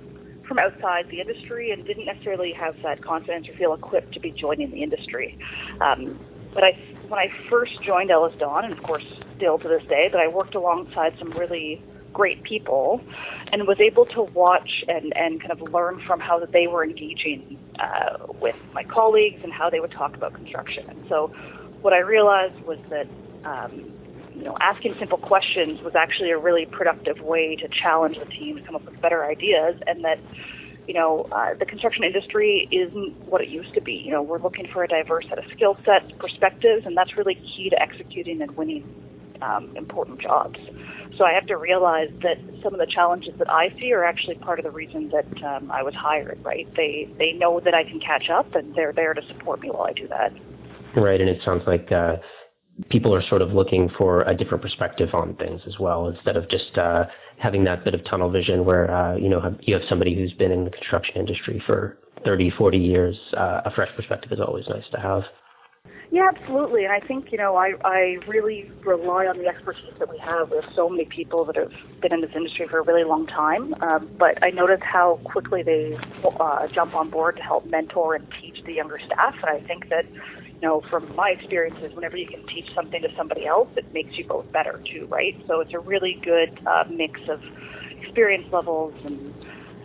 from 0.48 0.58
outside 0.58 1.04
the 1.10 1.20
industry 1.20 1.70
and 1.70 1.84
didn't 1.84 2.06
necessarily 2.06 2.54
have 2.58 2.76
that 2.82 3.04
confidence 3.04 3.46
or 3.46 3.58
feel 3.58 3.74
equipped 3.74 4.14
to 4.14 4.20
be 4.20 4.30
joining 4.30 4.70
the 4.70 4.82
industry. 4.82 5.38
Um, 5.82 6.18
but 6.54 6.64
I, 6.64 6.72
when 7.08 7.18
I 7.18 7.26
first 7.50 7.82
joined 7.82 8.08
EllisDon, 8.08 8.64
and 8.64 8.72
of 8.72 8.82
course 8.82 9.04
still 9.36 9.58
to 9.58 9.68
this 9.68 9.82
day, 9.86 10.08
but 10.10 10.18
I 10.18 10.28
worked 10.28 10.54
alongside 10.54 11.12
some 11.18 11.30
really 11.32 11.82
great 12.12 12.42
people 12.42 13.00
and 13.52 13.66
was 13.66 13.78
able 13.80 14.06
to 14.06 14.22
watch 14.22 14.84
and, 14.88 15.12
and 15.16 15.40
kind 15.40 15.52
of 15.52 15.60
learn 15.72 16.00
from 16.06 16.20
how 16.20 16.44
they 16.52 16.66
were 16.66 16.84
engaging 16.84 17.58
uh, 17.78 18.26
with 18.40 18.56
my 18.72 18.84
colleagues 18.84 19.40
and 19.42 19.52
how 19.52 19.70
they 19.70 19.80
would 19.80 19.92
talk 19.92 20.14
about 20.14 20.34
construction. 20.34 20.84
And 20.88 21.04
so 21.08 21.28
what 21.80 21.92
I 21.92 21.98
realized 21.98 22.60
was 22.64 22.78
that 22.90 23.06
um, 23.44 23.92
you 24.34 24.44
know, 24.44 24.56
asking 24.60 24.94
simple 24.98 25.18
questions 25.18 25.80
was 25.82 25.94
actually 25.96 26.30
a 26.30 26.38
really 26.38 26.66
productive 26.66 27.20
way 27.20 27.56
to 27.56 27.68
challenge 27.68 28.18
the 28.18 28.26
team 28.26 28.56
to 28.56 28.62
come 28.62 28.76
up 28.76 28.84
with 28.84 29.00
better 29.00 29.24
ideas 29.24 29.80
and 29.86 30.04
that 30.04 30.18
you 30.86 30.94
know, 30.94 31.28
uh, 31.32 31.52
the 31.58 31.66
construction 31.66 32.02
industry 32.02 32.66
isn't 32.72 33.14
what 33.26 33.42
it 33.42 33.48
used 33.50 33.74
to 33.74 33.80
be. 33.82 33.92
You 33.92 34.10
know, 34.10 34.22
we're 34.22 34.40
looking 34.40 34.66
for 34.72 34.82
a 34.82 34.88
diverse 34.88 35.26
set 35.28 35.38
of 35.38 35.44
skill 35.54 35.76
sets, 35.84 36.10
perspectives, 36.18 36.86
and 36.86 36.96
that's 36.96 37.14
really 37.14 37.34
key 37.34 37.68
to 37.68 37.80
executing 37.80 38.40
and 38.40 38.56
winning 38.56 38.82
um, 39.42 39.74
important 39.76 40.20
jobs. 40.20 40.58
So 41.16 41.24
I 41.24 41.32
have 41.32 41.46
to 41.46 41.56
realize 41.56 42.10
that 42.22 42.36
some 42.62 42.74
of 42.74 42.80
the 42.80 42.86
challenges 42.86 43.32
that 43.38 43.50
I 43.50 43.74
see 43.80 43.92
are 43.92 44.04
actually 44.04 44.36
part 44.36 44.58
of 44.58 44.64
the 44.64 44.70
reason 44.70 45.10
that 45.10 45.44
um, 45.44 45.70
I 45.70 45.82
was 45.82 45.94
hired. 45.94 46.38
Right? 46.44 46.68
They 46.76 47.08
they 47.18 47.32
know 47.32 47.60
that 47.60 47.74
I 47.74 47.84
can 47.84 48.00
catch 48.00 48.30
up, 48.30 48.54
and 48.54 48.74
they're 48.74 48.92
there 48.92 49.14
to 49.14 49.26
support 49.28 49.60
me 49.60 49.70
while 49.70 49.86
I 49.86 49.92
do 49.92 50.08
that. 50.08 50.32
Right, 50.96 51.20
and 51.20 51.28
it 51.28 51.40
sounds 51.44 51.62
like 51.66 51.92
uh, 51.92 52.16
people 52.90 53.14
are 53.14 53.22
sort 53.28 53.42
of 53.42 53.52
looking 53.52 53.90
for 53.96 54.22
a 54.22 54.34
different 54.34 54.62
perspective 54.62 55.10
on 55.12 55.34
things 55.36 55.60
as 55.66 55.78
well, 55.78 56.08
instead 56.08 56.36
of 56.36 56.48
just 56.48 56.76
uh, 56.78 57.04
having 57.38 57.64
that 57.64 57.84
bit 57.84 57.94
of 57.94 58.04
tunnel 58.04 58.30
vision 58.30 58.64
where 58.64 58.90
uh, 58.90 59.16
you 59.16 59.28
know 59.28 59.56
you 59.62 59.74
have 59.74 59.82
somebody 59.88 60.14
who's 60.14 60.32
been 60.32 60.52
in 60.52 60.64
the 60.64 60.70
construction 60.70 61.16
industry 61.16 61.62
for 61.66 61.98
30, 62.24 62.50
40 62.50 62.78
years. 62.78 63.16
Uh, 63.36 63.62
a 63.64 63.70
fresh 63.70 63.90
perspective 63.96 64.32
is 64.32 64.40
always 64.40 64.66
nice 64.68 64.84
to 64.92 65.00
have. 65.00 65.22
Yeah, 66.10 66.30
absolutely. 66.34 66.84
And 66.84 66.92
I 66.92 67.06
think, 67.06 67.30
you 67.32 67.36
know, 67.36 67.56
I, 67.56 67.74
I 67.84 68.16
really 68.26 68.70
rely 68.84 69.26
on 69.26 69.36
the 69.36 69.46
expertise 69.46 69.92
that 69.98 70.08
we 70.10 70.18
have. 70.18 70.48
There's 70.48 70.64
so 70.74 70.88
many 70.88 71.04
people 71.04 71.44
that 71.44 71.56
have 71.56 71.70
been 72.00 72.14
in 72.14 72.22
this 72.22 72.30
industry 72.34 72.66
for 72.66 72.78
a 72.78 72.82
really 72.82 73.04
long 73.04 73.26
time. 73.26 73.74
Um, 73.82 74.08
but 74.18 74.42
I 74.42 74.48
notice 74.48 74.80
how 74.82 75.20
quickly 75.24 75.62
they 75.62 75.98
uh, 76.40 76.66
jump 76.68 76.94
on 76.94 77.10
board 77.10 77.36
to 77.36 77.42
help 77.42 77.66
mentor 77.66 78.14
and 78.14 78.26
teach 78.40 78.64
the 78.64 78.72
younger 78.72 78.98
staff. 79.04 79.34
And 79.42 79.50
I 79.50 79.60
think 79.66 79.90
that, 79.90 80.06
you 80.10 80.60
know, 80.62 80.82
from 80.88 81.14
my 81.14 81.28
experiences, 81.38 81.94
whenever 81.94 82.16
you 82.16 82.26
can 82.26 82.46
teach 82.46 82.68
something 82.74 83.02
to 83.02 83.08
somebody 83.14 83.46
else, 83.46 83.68
it 83.76 83.92
makes 83.92 84.16
you 84.16 84.26
both 84.26 84.50
better 84.50 84.82
too, 84.90 85.06
right? 85.10 85.34
So 85.46 85.60
it's 85.60 85.74
a 85.74 85.78
really 85.78 86.18
good 86.24 86.58
uh, 86.66 86.84
mix 86.90 87.20
of 87.28 87.40
experience 88.00 88.46
levels 88.50 88.94
and 89.04 89.34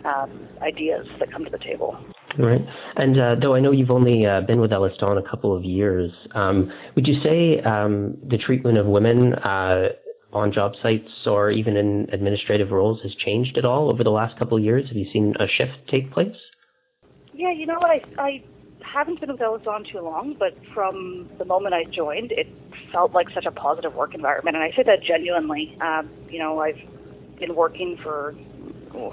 um, 0.06 0.48
ideas 0.62 1.06
that 1.18 1.30
come 1.30 1.44
to 1.44 1.50
the 1.50 1.58
table. 1.58 1.98
Right. 2.38 2.64
And 2.96 3.18
uh, 3.18 3.36
though 3.40 3.54
I 3.54 3.60
know 3.60 3.70
you've 3.70 3.90
only 3.90 4.26
uh, 4.26 4.40
been 4.40 4.60
with 4.60 4.70
EllisDon 4.70 5.18
a 5.18 5.28
couple 5.28 5.56
of 5.56 5.64
years, 5.64 6.10
um, 6.34 6.72
would 6.96 7.06
you 7.06 7.20
say 7.22 7.60
um, 7.60 8.16
the 8.28 8.38
treatment 8.38 8.78
of 8.78 8.86
women 8.86 9.34
uh, 9.34 9.90
on 10.32 10.52
job 10.52 10.74
sites 10.82 11.10
or 11.26 11.50
even 11.50 11.76
in 11.76 12.08
administrative 12.12 12.72
roles 12.72 13.00
has 13.02 13.14
changed 13.14 13.56
at 13.56 13.64
all 13.64 13.88
over 13.88 14.02
the 14.02 14.10
last 14.10 14.36
couple 14.38 14.58
of 14.58 14.64
years? 14.64 14.88
Have 14.88 14.96
you 14.96 15.10
seen 15.12 15.34
a 15.38 15.46
shift 15.46 15.74
take 15.88 16.10
place? 16.12 16.36
Yeah, 17.32 17.52
you 17.52 17.66
know 17.66 17.78
what? 17.78 17.90
I, 17.90 18.02
I 18.18 18.44
haven't 18.80 19.20
been 19.20 19.30
with 19.30 19.40
EllisDon 19.40 19.90
too 19.90 20.00
long, 20.00 20.36
but 20.38 20.56
from 20.72 21.28
the 21.38 21.44
moment 21.44 21.74
I 21.74 21.84
joined, 21.84 22.32
it 22.32 22.48
felt 22.92 23.12
like 23.12 23.28
such 23.34 23.46
a 23.46 23.52
positive 23.52 23.94
work 23.94 24.14
environment. 24.14 24.56
And 24.56 24.64
I 24.64 24.74
say 24.76 24.82
that 24.84 25.02
genuinely. 25.02 25.76
Um, 25.80 26.10
you 26.28 26.38
know, 26.38 26.60
I've 26.60 26.78
been 27.38 27.54
working 27.54 27.98
for 28.02 28.34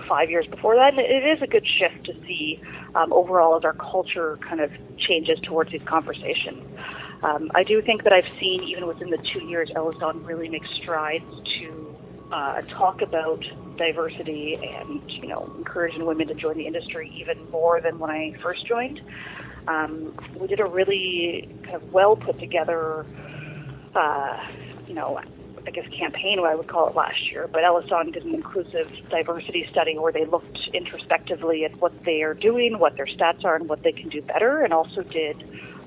five 0.08 0.30
years 0.30 0.46
before 0.48 0.76
that. 0.76 0.94
And 0.94 1.00
it 1.00 1.26
is 1.26 1.42
a 1.42 1.48
good 1.48 1.66
shift 1.66 2.06
to 2.06 2.14
see 2.26 2.62
um, 2.96 3.12
overall 3.14 3.58
as 3.58 3.64
our 3.64 3.74
culture 3.74 4.38
kind 4.48 4.62
of 4.62 4.72
changes 4.98 5.40
towards 5.44 5.72
these 5.72 5.82
conversations. 5.88 6.64
Um, 7.24 7.52
I 7.54 7.64
do 7.64 7.82
think 7.82 8.04
that 8.04 8.14
I've 8.14 8.32
seen, 8.40 8.64
even 8.64 8.88
within 8.88 9.10
the 9.10 9.20
two 9.32 9.44
years, 9.46 9.70
EllisDon 9.76 10.26
really 10.26 10.50
make 10.50 10.66
strides 10.82 11.26
to 11.60 11.96
uh, 12.32 12.62
talk 12.78 13.02
about 13.02 13.44
diversity 13.78 14.58
and, 14.62 15.02
you 15.12 15.28
know, 15.28 15.54
encouraging 15.58 16.06
women 16.06 16.28
to 16.28 16.34
join 16.34 16.58
the 16.58 16.66
industry 16.66 17.12
even 17.16 17.50
more 17.52 17.82
than 17.82 18.00
when 18.00 18.10
I 18.10 18.34
first 18.42 18.66
joined. 18.66 19.02
Um, 19.68 20.18
we 20.40 20.48
did 20.48 20.60
a 20.60 20.66
really 20.66 21.48
kind 21.64 21.76
of 21.76 21.94
well 21.94 22.16
put 22.16 22.40
together, 22.40 23.06
uh, 23.96 24.38
you 24.88 24.96
know, 24.96 25.20
I 25.68 25.72
guess 25.72 25.86
campaign, 25.98 26.42
what 26.42 26.50
I 26.50 26.56
would 26.56 26.68
call 26.68 26.88
it 26.90 26.96
last 26.96 27.30
year, 27.32 27.48
but 27.52 27.62
EllisDon 27.62 28.14
did 28.14 28.26
an 28.26 28.34
inclusive 28.34 28.90
diversity 29.10 29.68
study 29.72 29.98
where 29.98 30.12
they 30.12 30.26
looked 30.26 30.70
introspectively 30.74 31.66
at 31.66 31.80
what 31.80 31.94
they 32.04 32.24
are 32.24 32.34
doing, 32.34 32.80
what 32.80 32.98
their 32.98 33.06
stats 33.06 33.46
are, 33.46 33.56
and 33.56 33.70
what 33.70 33.84
they 33.84 33.92
can 33.92 34.10
do 34.10 34.22
better, 34.22 34.62
and 34.62 34.74
also 34.74 35.04
did 35.04 35.44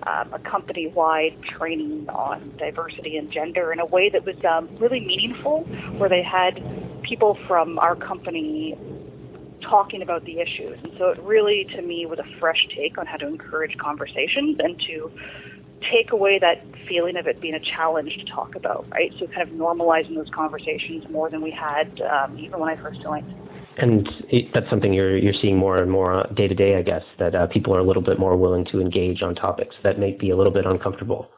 um, 0.06 0.32
a 0.32 0.38
company-wide 0.38 1.36
training 1.42 2.08
on 2.08 2.54
diversity 2.56 3.16
and 3.16 3.32
gender 3.32 3.72
in 3.72 3.80
a 3.80 3.86
way 3.86 4.08
that 4.10 4.24
was 4.24 4.36
um, 4.48 4.68
really 4.78 5.00
meaningful, 5.00 5.62
where 5.98 6.08
they 6.08 6.22
had 6.22 6.62
people 7.02 7.36
from 7.48 7.78
our 7.80 7.96
company 7.96 8.78
talking 9.60 10.02
about 10.02 10.24
the 10.24 10.40
issues. 10.40 10.78
And 10.82 10.92
so 10.98 11.08
it 11.08 11.18
really, 11.20 11.66
to 11.74 11.82
me, 11.82 12.06
was 12.06 12.18
a 12.18 12.38
fresh 12.38 12.68
take 12.76 12.98
on 12.98 13.06
how 13.06 13.16
to 13.16 13.26
encourage 13.26 13.76
conversations 13.78 14.58
and 14.60 14.78
to 14.86 15.10
take 15.90 16.12
away 16.12 16.38
that 16.38 16.64
feeling 16.88 17.16
of 17.16 17.26
it 17.26 17.40
being 17.40 17.54
a 17.54 17.60
challenge 17.60 18.16
to 18.18 18.24
talk 18.24 18.54
about, 18.54 18.86
right? 18.90 19.12
So 19.18 19.26
kind 19.26 19.42
of 19.42 19.48
normalizing 19.50 20.14
those 20.14 20.30
conversations 20.34 21.04
more 21.10 21.30
than 21.30 21.42
we 21.42 21.50
had 21.50 22.00
um, 22.02 22.38
even 22.38 22.60
when 22.60 22.68
I 22.68 22.80
first 22.80 23.00
joined. 23.02 23.32
And 23.76 24.08
it, 24.28 24.52
that's 24.54 24.70
something 24.70 24.92
you're 24.92 25.16
you're 25.16 25.34
seeing 25.34 25.56
more 25.56 25.78
and 25.78 25.90
more 25.90 26.24
day 26.34 26.46
to 26.46 26.54
day, 26.54 26.76
I 26.76 26.82
guess, 26.82 27.02
that 27.18 27.34
uh, 27.34 27.46
people 27.48 27.74
are 27.74 27.80
a 27.80 27.84
little 27.84 28.02
bit 28.02 28.18
more 28.20 28.36
willing 28.36 28.64
to 28.66 28.80
engage 28.80 29.22
on 29.22 29.34
topics 29.34 29.74
that 29.82 29.98
may 29.98 30.12
be 30.12 30.30
a 30.30 30.36
little 30.36 30.52
bit 30.52 30.64
uncomfortable. 30.64 31.30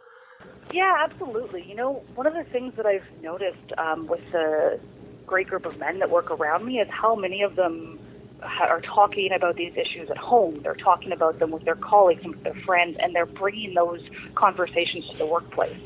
Yeah, 0.72 1.06
absolutely. 1.08 1.64
You 1.66 1.76
know, 1.76 2.02
one 2.14 2.26
of 2.26 2.34
the 2.34 2.44
things 2.52 2.74
that 2.76 2.84
I've 2.84 3.06
noticed 3.22 3.72
um, 3.78 4.06
with 4.06 4.20
the 4.32 4.78
great 5.26 5.48
group 5.48 5.64
of 5.64 5.78
men 5.78 5.98
that 6.00 6.10
work 6.10 6.30
around 6.30 6.66
me 6.66 6.74
is 6.78 6.88
how 6.90 7.14
many 7.14 7.42
of 7.42 7.56
them 7.56 7.98
are 8.42 8.80
talking 8.82 9.30
about 9.34 9.56
these 9.56 9.72
issues 9.76 10.10
at 10.10 10.18
home. 10.18 10.60
They're 10.62 10.74
talking 10.74 11.12
about 11.12 11.38
them 11.38 11.50
with 11.50 11.64
their 11.64 11.76
colleagues 11.76 12.20
and 12.22 12.34
with 12.34 12.44
their 12.44 12.62
friends, 12.66 12.96
and 13.00 13.14
they're 13.14 13.26
bringing 13.26 13.74
those 13.74 14.00
conversations 14.34 15.08
to 15.12 15.18
the 15.18 15.26
workplace. 15.26 15.78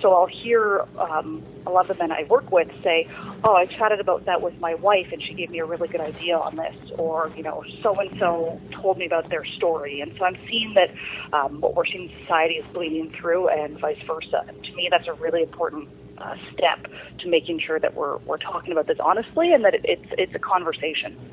So 0.00 0.14
I'll 0.14 0.26
hear 0.26 0.86
um, 0.98 1.44
a 1.66 1.70
lot 1.70 1.90
of 1.90 1.96
the 1.96 2.02
men 2.02 2.10
I 2.10 2.24
work 2.24 2.50
with 2.50 2.68
say, 2.82 3.06
"Oh, 3.44 3.54
I 3.54 3.66
chatted 3.66 4.00
about 4.00 4.24
that 4.26 4.40
with 4.40 4.58
my 4.60 4.74
wife, 4.74 5.08
and 5.12 5.22
she 5.22 5.34
gave 5.34 5.50
me 5.50 5.58
a 5.58 5.64
really 5.64 5.88
good 5.88 6.00
idea 6.00 6.38
on 6.38 6.56
this," 6.56 6.90
or 6.96 7.30
you 7.36 7.42
know, 7.42 7.62
so 7.82 7.98
and 8.00 8.10
so 8.18 8.60
told 8.72 8.96
me 8.96 9.06
about 9.06 9.28
their 9.28 9.44
story. 9.56 10.00
And 10.00 10.12
so 10.18 10.24
I'm 10.24 10.38
seeing 10.48 10.74
that 10.74 10.90
um, 11.36 11.60
what 11.60 11.76
we're 11.76 11.86
seeing 11.86 12.08
in 12.10 12.20
society 12.20 12.54
is 12.54 12.64
bleeding 12.72 13.12
through, 13.20 13.48
and 13.50 13.78
vice 13.78 14.00
versa. 14.06 14.44
And 14.48 14.62
to 14.64 14.72
me, 14.74 14.88
that's 14.90 15.08
a 15.08 15.14
really 15.14 15.42
important 15.42 15.88
uh, 16.18 16.34
step 16.52 16.86
to 17.18 17.28
making 17.28 17.60
sure 17.60 17.78
that 17.78 17.94
we're 17.94 18.18
we're 18.18 18.38
talking 18.38 18.72
about 18.72 18.86
this 18.86 18.98
honestly, 19.02 19.52
and 19.52 19.64
that 19.64 19.74
it, 19.74 19.80
it's 19.84 20.12
it's 20.16 20.34
a 20.34 20.38
conversation. 20.38 21.29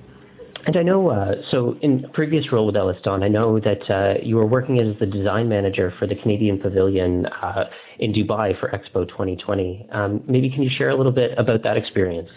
And 0.67 0.75
I 0.75 0.83
know, 0.83 1.09
uh, 1.09 1.35
so 1.49 1.77
in 1.81 2.05
previous 2.13 2.51
role 2.51 2.65
with 2.65 2.75
EllisDon, 2.75 3.23
I 3.23 3.29
know 3.29 3.57
that 3.57 3.89
uh, 3.89 4.15
you 4.21 4.35
were 4.35 4.45
working 4.45 4.79
as 4.79 4.99
the 4.99 5.05
design 5.05 5.47
manager 5.47 5.93
for 5.97 6.07
the 6.07 6.15
Canadian 6.15 6.59
Pavilion 6.59 7.25
uh, 7.25 7.69
in 7.99 8.11
Dubai 8.11 8.59
for 8.59 8.67
Expo 8.71 9.07
2020. 9.07 9.87
Um, 9.93 10.21
maybe 10.27 10.49
can 10.49 10.61
you 10.61 10.69
share 10.69 10.89
a 10.89 10.95
little 10.95 11.13
bit 11.13 11.31
about 11.37 11.63
that 11.63 11.77
experience? 11.77 12.29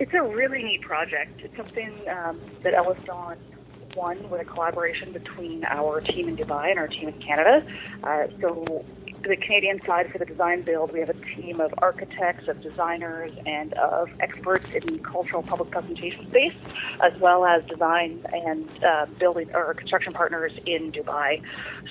It's 0.00 0.12
a 0.14 0.22
really 0.22 0.62
neat 0.62 0.80
project. 0.80 1.42
It's 1.44 1.54
something 1.54 1.92
um, 2.10 2.40
that 2.64 2.72
EllisDon 2.72 3.36
won 3.96 4.30
with 4.30 4.40
a 4.40 4.46
collaboration 4.46 5.12
between 5.12 5.62
our 5.64 6.00
team 6.00 6.28
in 6.28 6.36
Dubai 6.38 6.70
and 6.70 6.78
our 6.78 6.88
team 6.88 7.08
in 7.08 7.20
Canada. 7.20 7.66
Uh, 8.02 8.22
so 8.40 8.82
the 9.28 9.36
Canadian 9.36 9.80
side 9.86 10.10
for 10.10 10.18
the 10.18 10.24
design 10.24 10.62
build, 10.62 10.92
we 10.92 11.00
have 11.00 11.10
a 11.10 11.20
team 11.36 11.60
of 11.60 11.72
architects, 11.78 12.48
of 12.48 12.60
designers, 12.60 13.30
and 13.46 13.72
of 13.74 14.08
experts 14.20 14.66
in 14.74 14.98
cultural 15.00 15.42
public 15.42 15.70
presentation 15.70 16.26
space, 16.30 16.54
as 17.02 17.12
well 17.20 17.44
as 17.44 17.62
design 17.68 18.24
and 18.32 18.68
uh, 18.84 19.06
building 19.18 19.48
or 19.54 19.74
construction 19.74 20.12
partners 20.12 20.52
in 20.66 20.92
Dubai. 20.92 21.42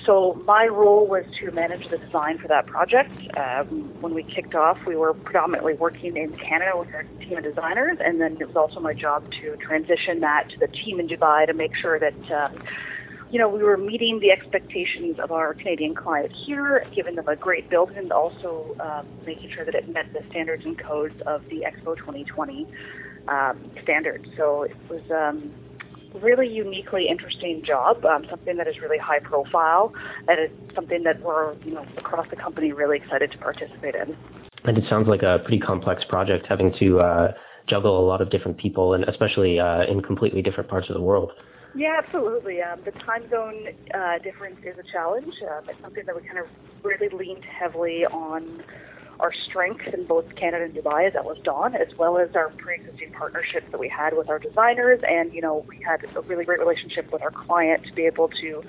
So 0.04 0.42
my 0.46 0.66
role 0.66 1.06
was 1.06 1.24
to 1.40 1.50
manage 1.50 1.88
the 1.90 1.98
design 1.98 2.38
for 2.38 2.48
that 2.48 2.66
project. 2.66 3.10
Um, 3.36 3.92
when 4.00 4.14
we 4.14 4.22
kicked 4.22 4.54
off, 4.54 4.78
we 4.86 4.96
were 4.96 5.14
predominantly 5.14 5.74
working 5.74 6.16
in 6.16 6.36
Canada 6.38 6.72
with 6.74 6.88
our 6.94 7.04
team 7.20 7.38
of 7.38 7.44
designers, 7.44 7.98
and 8.04 8.20
then 8.20 8.36
it 8.40 8.46
was 8.46 8.56
also 8.56 8.80
my 8.80 8.94
job 8.94 9.24
to 9.40 9.56
transition 9.56 10.20
that 10.20 10.48
to 10.50 10.58
the 10.58 10.68
team 10.68 11.00
in 11.00 11.08
Dubai 11.08 11.46
to 11.46 11.54
make 11.54 11.74
sure 11.76 11.98
that. 11.98 12.30
Uh, 12.30 12.48
you 13.32 13.38
know, 13.38 13.48
we 13.48 13.62
were 13.62 13.78
meeting 13.78 14.20
the 14.20 14.30
expectations 14.30 15.16
of 15.18 15.32
our 15.32 15.54
Canadian 15.54 15.94
client 15.94 16.30
here, 16.32 16.86
giving 16.94 17.16
them 17.16 17.26
a 17.28 17.34
great 17.34 17.70
building, 17.70 17.96
and 17.96 18.12
also 18.12 18.76
um, 18.78 19.08
making 19.24 19.50
sure 19.50 19.64
that 19.64 19.74
it 19.74 19.88
met 19.88 20.04
the 20.12 20.20
standards 20.28 20.66
and 20.66 20.78
codes 20.78 21.14
of 21.26 21.42
the 21.48 21.62
Expo 21.62 21.96
2020 21.96 22.68
um, 23.28 23.70
standards. 23.82 24.26
So 24.36 24.64
it 24.64 24.76
was 24.90 25.00
um, 25.10 25.50
really 26.20 26.46
uniquely 26.46 27.08
interesting 27.08 27.64
job, 27.64 28.04
um, 28.04 28.26
something 28.28 28.58
that 28.58 28.68
is 28.68 28.78
really 28.82 28.98
high 28.98 29.20
profile, 29.20 29.94
and 30.28 30.38
it's 30.38 30.74
something 30.74 31.02
that 31.04 31.22
we're, 31.22 31.54
you 31.64 31.72
know, 31.72 31.86
across 31.96 32.26
the 32.28 32.36
company 32.36 32.72
really 32.72 32.98
excited 32.98 33.32
to 33.32 33.38
participate 33.38 33.94
in. 33.94 34.14
And 34.64 34.76
it 34.76 34.84
sounds 34.90 35.08
like 35.08 35.22
a 35.22 35.38
pretty 35.38 35.58
complex 35.58 36.04
project, 36.04 36.44
having 36.46 36.70
to 36.80 37.00
uh, 37.00 37.32
juggle 37.66 37.98
a 37.98 38.04
lot 38.06 38.20
of 38.20 38.28
different 38.28 38.58
people, 38.58 38.92
and 38.92 39.04
especially 39.04 39.58
uh, 39.58 39.84
in 39.84 40.02
completely 40.02 40.42
different 40.42 40.68
parts 40.68 40.90
of 40.90 40.96
the 40.96 41.02
world. 41.02 41.32
Yeah, 41.74 42.00
absolutely. 42.04 42.60
Um, 42.60 42.80
the 42.84 42.90
time 42.90 43.28
zone 43.30 43.68
uh, 43.94 44.18
difference 44.18 44.58
is 44.64 44.76
a 44.78 44.82
challenge. 44.92 45.34
Um, 45.42 45.68
it's 45.68 45.80
something 45.80 46.04
that 46.06 46.14
we 46.14 46.22
kind 46.22 46.38
of 46.38 46.46
really 46.82 47.08
leaned 47.08 47.44
heavily 47.44 48.04
on 48.04 48.62
our 49.20 49.32
strength 49.48 49.82
in 49.92 50.04
both 50.06 50.24
Canada 50.36 50.64
and 50.64 50.74
Dubai 50.74 51.06
as 51.06 51.14
EllisDon, 51.14 51.74
as 51.74 51.96
well 51.96 52.18
as 52.18 52.34
our 52.34 52.50
pre-existing 52.50 53.12
partnerships 53.12 53.66
that 53.70 53.78
we 53.78 53.88
had 53.88 54.16
with 54.16 54.28
our 54.28 54.38
designers. 54.38 55.00
And, 55.08 55.32
you 55.32 55.40
know, 55.40 55.64
we 55.68 55.80
had 55.86 56.04
a 56.16 56.20
really 56.22 56.44
great 56.44 56.58
relationship 56.58 57.10
with 57.12 57.22
our 57.22 57.30
client 57.30 57.86
to 57.86 57.92
be 57.92 58.04
able 58.06 58.28
to 58.28 58.62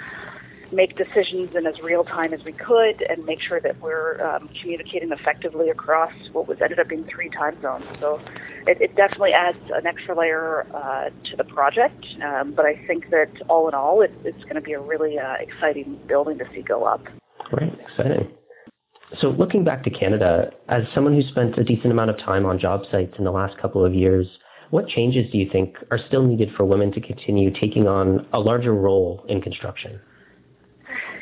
make 0.74 0.98
decisions 0.98 1.50
in 1.56 1.66
as 1.66 1.80
real 1.82 2.04
time 2.04 2.34
as 2.34 2.44
we 2.44 2.52
could 2.52 3.02
and 3.10 3.26
make 3.26 3.40
sure 3.42 3.60
that 3.62 3.80
we're 3.82 4.22
um, 4.22 4.50
communicating 4.60 5.12
effectively 5.12 5.70
across 5.70 6.12
what 6.32 6.48
was 6.48 6.58
ended 6.62 6.80
up 6.80 6.90
being 6.90 7.08
three 7.14 7.30
time 7.30 7.60
zones. 7.62 7.86
So 8.00 8.20
it, 8.68 8.82
it 8.82 8.96
definitely 8.96 9.34
adds 9.34 9.58
an 9.74 9.86
extra 9.86 10.18
layer 10.18 10.66
uh, 10.74 11.10
to 11.30 11.38
the 11.38 11.44
project. 11.44 12.06
Um, 12.24 12.54
but 12.54 12.66
I 12.66 12.82
think 12.88 13.10
that 13.12 13.32
all 13.50 13.68
in 13.68 13.74
all, 13.74 14.02
it, 14.02 14.12
it's 14.24 14.44
going 14.44 14.56
to 14.56 14.62
be 14.62 14.74
a 14.74 14.82
really 14.82 15.18
uh, 15.18 15.36
exciting 15.40 16.00
building 16.08 16.38
to 16.40 16.46
see 16.54 16.62
go 16.62 16.86
up. 16.86 17.04
Great, 17.50 17.74
exciting. 17.80 18.32
So 19.22 19.30
looking 19.30 19.64
back 19.64 19.84
to 19.84 19.92
Canada, 19.92 20.52
as 20.70 20.84
someone 20.96 21.14
who 21.14 21.22
spent 21.30 21.58
a 21.58 21.64
decent 21.64 21.92
amount 21.92 22.10
of 22.10 22.18
time 22.18 22.46
on 22.46 22.58
job 22.58 22.82
sites 22.92 23.14
in 23.20 23.26
the 23.26 23.32
last 23.32 23.58
couple 23.60 23.86
of 23.86 23.94
years, 23.94 24.28
what 24.72 24.88
changes 24.88 25.32
do 25.32 25.38
you 25.38 25.48
think 25.52 25.76
are 25.92 26.00
still 26.08 26.24
needed 26.24 26.50
for 26.58 26.66
women 26.66 26.92
to 26.94 27.02
continue 27.02 27.52
taking 27.52 27.88
on 27.88 28.26
a 28.34 28.40
larger 28.40 28.74
role 28.74 29.24
in 29.30 29.40
construction? 29.40 30.02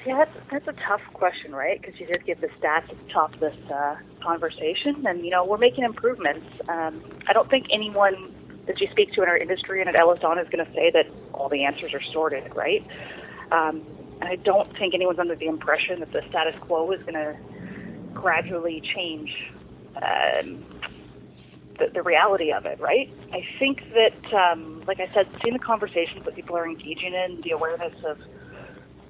Yeah, 0.05 0.25
that's, 0.25 0.37
that's 0.51 0.67
a 0.67 0.87
tough 0.87 1.01
question, 1.13 1.53
right? 1.53 1.79
Because 1.79 1.99
you 1.99 2.07
did 2.07 2.25
give 2.25 2.41
the 2.41 2.47
stats 2.59 2.89
at 2.89 2.97
the 3.05 3.13
top 3.13 3.33
of 3.35 3.39
this 3.39 3.55
uh, 3.71 3.95
conversation, 4.23 5.05
and 5.05 5.23
you 5.23 5.29
know 5.29 5.45
we're 5.45 5.59
making 5.59 5.83
improvements. 5.83 6.45
Um, 6.67 7.03
I 7.27 7.33
don't 7.33 7.49
think 7.49 7.67
anyone 7.71 8.33
that 8.67 8.81
you 8.81 8.87
speak 8.91 9.13
to 9.13 9.23
in 9.23 9.29
our 9.29 9.37
industry 9.37 9.79
and 9.79 9.89
at 9.89 9.95
EllisDon 9.95 10.41
is 10.41 10.49
going 10.51 10.65
to 10.65 10.71
say 10.73 10.91
that 10.91 11.05
all 11.33 11.49
the 11.49 11.63
answers 11.63 11.93
are 11.93 12.01
sorted, 12.11 12.55
right? 12.55 12.85
Um, 13.51 13.83
and 14.21 14.29
I 14.29 14.35
don't 14.37 14.75
think 14.77 14.93
anyone's 14.93 15.19
under 15.19 15.35
the 15.35 15.47
impression 15.47 15.99
that 15.99 16.11
the 16.11 16.21
status 16.29 16.55
quo 16.61 16.91
is 16.91 17.01
going 17.01 17.15
to 17.15 17.35
gradually 18.13 18.81
change 18.95 19.29
um, 19.97 20.63
the, 21.79 21.87
the 21.93 22.01
reality 22.03 22.51
of 22.51 22.65
it, 22.65 22.79
right? 22.79 23.11
I 23.33 23.41
think 23.59 23.81
that, 23.93 24.33
um, 24.33 24.83
like 24.87 24.99
I 24.99 25.11
said, 25.13 25.27
seeing 25.43 25.53
the 25.53 25.63
conversations 25.63 26.23
that 26.25 26.35
people 26.35 26.55
are 26.55 26.65
engaging 26.65 27.13
in, 27.13 27.41
the 27.43 27.51
awareness 27.51 27.93
of 28.07 28.17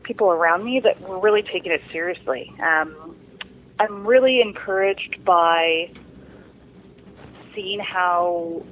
people 0.04 0.28
around 0.32 0.64
me 0.64 0.82
that 0.84 1.02
were 1.02 1.20
really 1.20 1.42
taking 1.44 1.72
it 1.72 1.82
seriously. 1.92 2.52
Um, 2.62 3.16
I'm 3.80 4.06
really 4.06 4.42
encouraged 4.42 5.24
by 5.26 5.92
seeing 7.56 7.80
how 7.80 8.64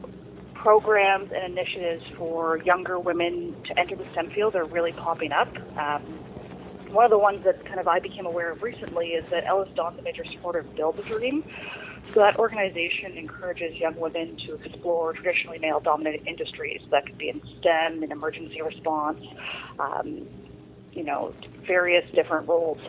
programs 0.56 1.32
and 1.34 1.58
initiatives 1.58 2.04
for 2.18 2.58
younger 2.64 3.00
women 3.00 3.56
to 3.66 3.80
enter 3.80 3.96
the 3.96 4.06
STEM 4.12 4.32
field 4.32 4.56
are 4.56 4.66
really 4.66 4.92
popping 4.92 5.32
up. 5.32 5.48
Um, 5.78 6.04
one 6.92 7.06
of 7.06 7.12
the 7.12 7.18
ones 7.18 7.44
that 7.46 7.64
kind 7.66 7.80
of 7.80 7.88
I 7.88 8.00
became 8.00 8.26
aware 8.26 8.52
of 8.52 8.62
recently 8.62 9.10
is 9.10 9.24
that 9.32 9.46
EllisDon's 9.46 10.00
a 10.00 10.02
major 10.02 10.26
supporter 10.32 10.60
of 10.60 10.76
Build 10.76 11.00
a 11.00 11.04
Dream. 11.04 11.44
So 12.14 12.22
that 12.22 12.38
organization 12.40 13.16
encourages 13.18 13.78
young 13.78 13.96
women 14.00 14.36
to 14.48 14.56
explore 14.56 15.14
traditionally 15.14 15.60
male-dominated 15.60 16.28
industries. 16.28 16.82
That 16.90 17.06
could 17.06 17.20
be 17.20 17.30
in 17.30 17.42
STEM, 17.60 18.04
in 18.04 18.12
emergency 18.12 18.62
response, 18.64 19.20
um, 19.80 20.28
you 20.94 21.04
know, 21.04 21.34
various 21.66 22.04
different 22.14 22.48
roles. 22.48 22.80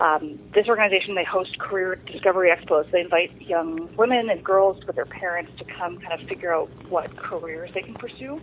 Um, 0.00 0.38
this 0.54 0.66
organization, 0.68 1.14
they 1.14 1.24
host 1.24 1.58
career 1.58 1.96
discovery 1.96 2.50
expos. 2.50 2.90
They 2.90 3.00
invite 3.00 3.40
young 3.40 3.94
women 3.96 4.28
and 4.30 4.42
girls 4.42 4.82
with 4.86 4.96
their 4.96 5.06
parents 5.06 5.52
to 5.58 5.64
come 5.64 6.00
kind 6.00 6.20
of 6.20 6.28
figure 6.28 6.52
out 6.52 6.68
what 6.88 7.16
careers 7.16 7.70
they 7.74 7.82
can 7.82 7.94
pursue. 7.94 8.40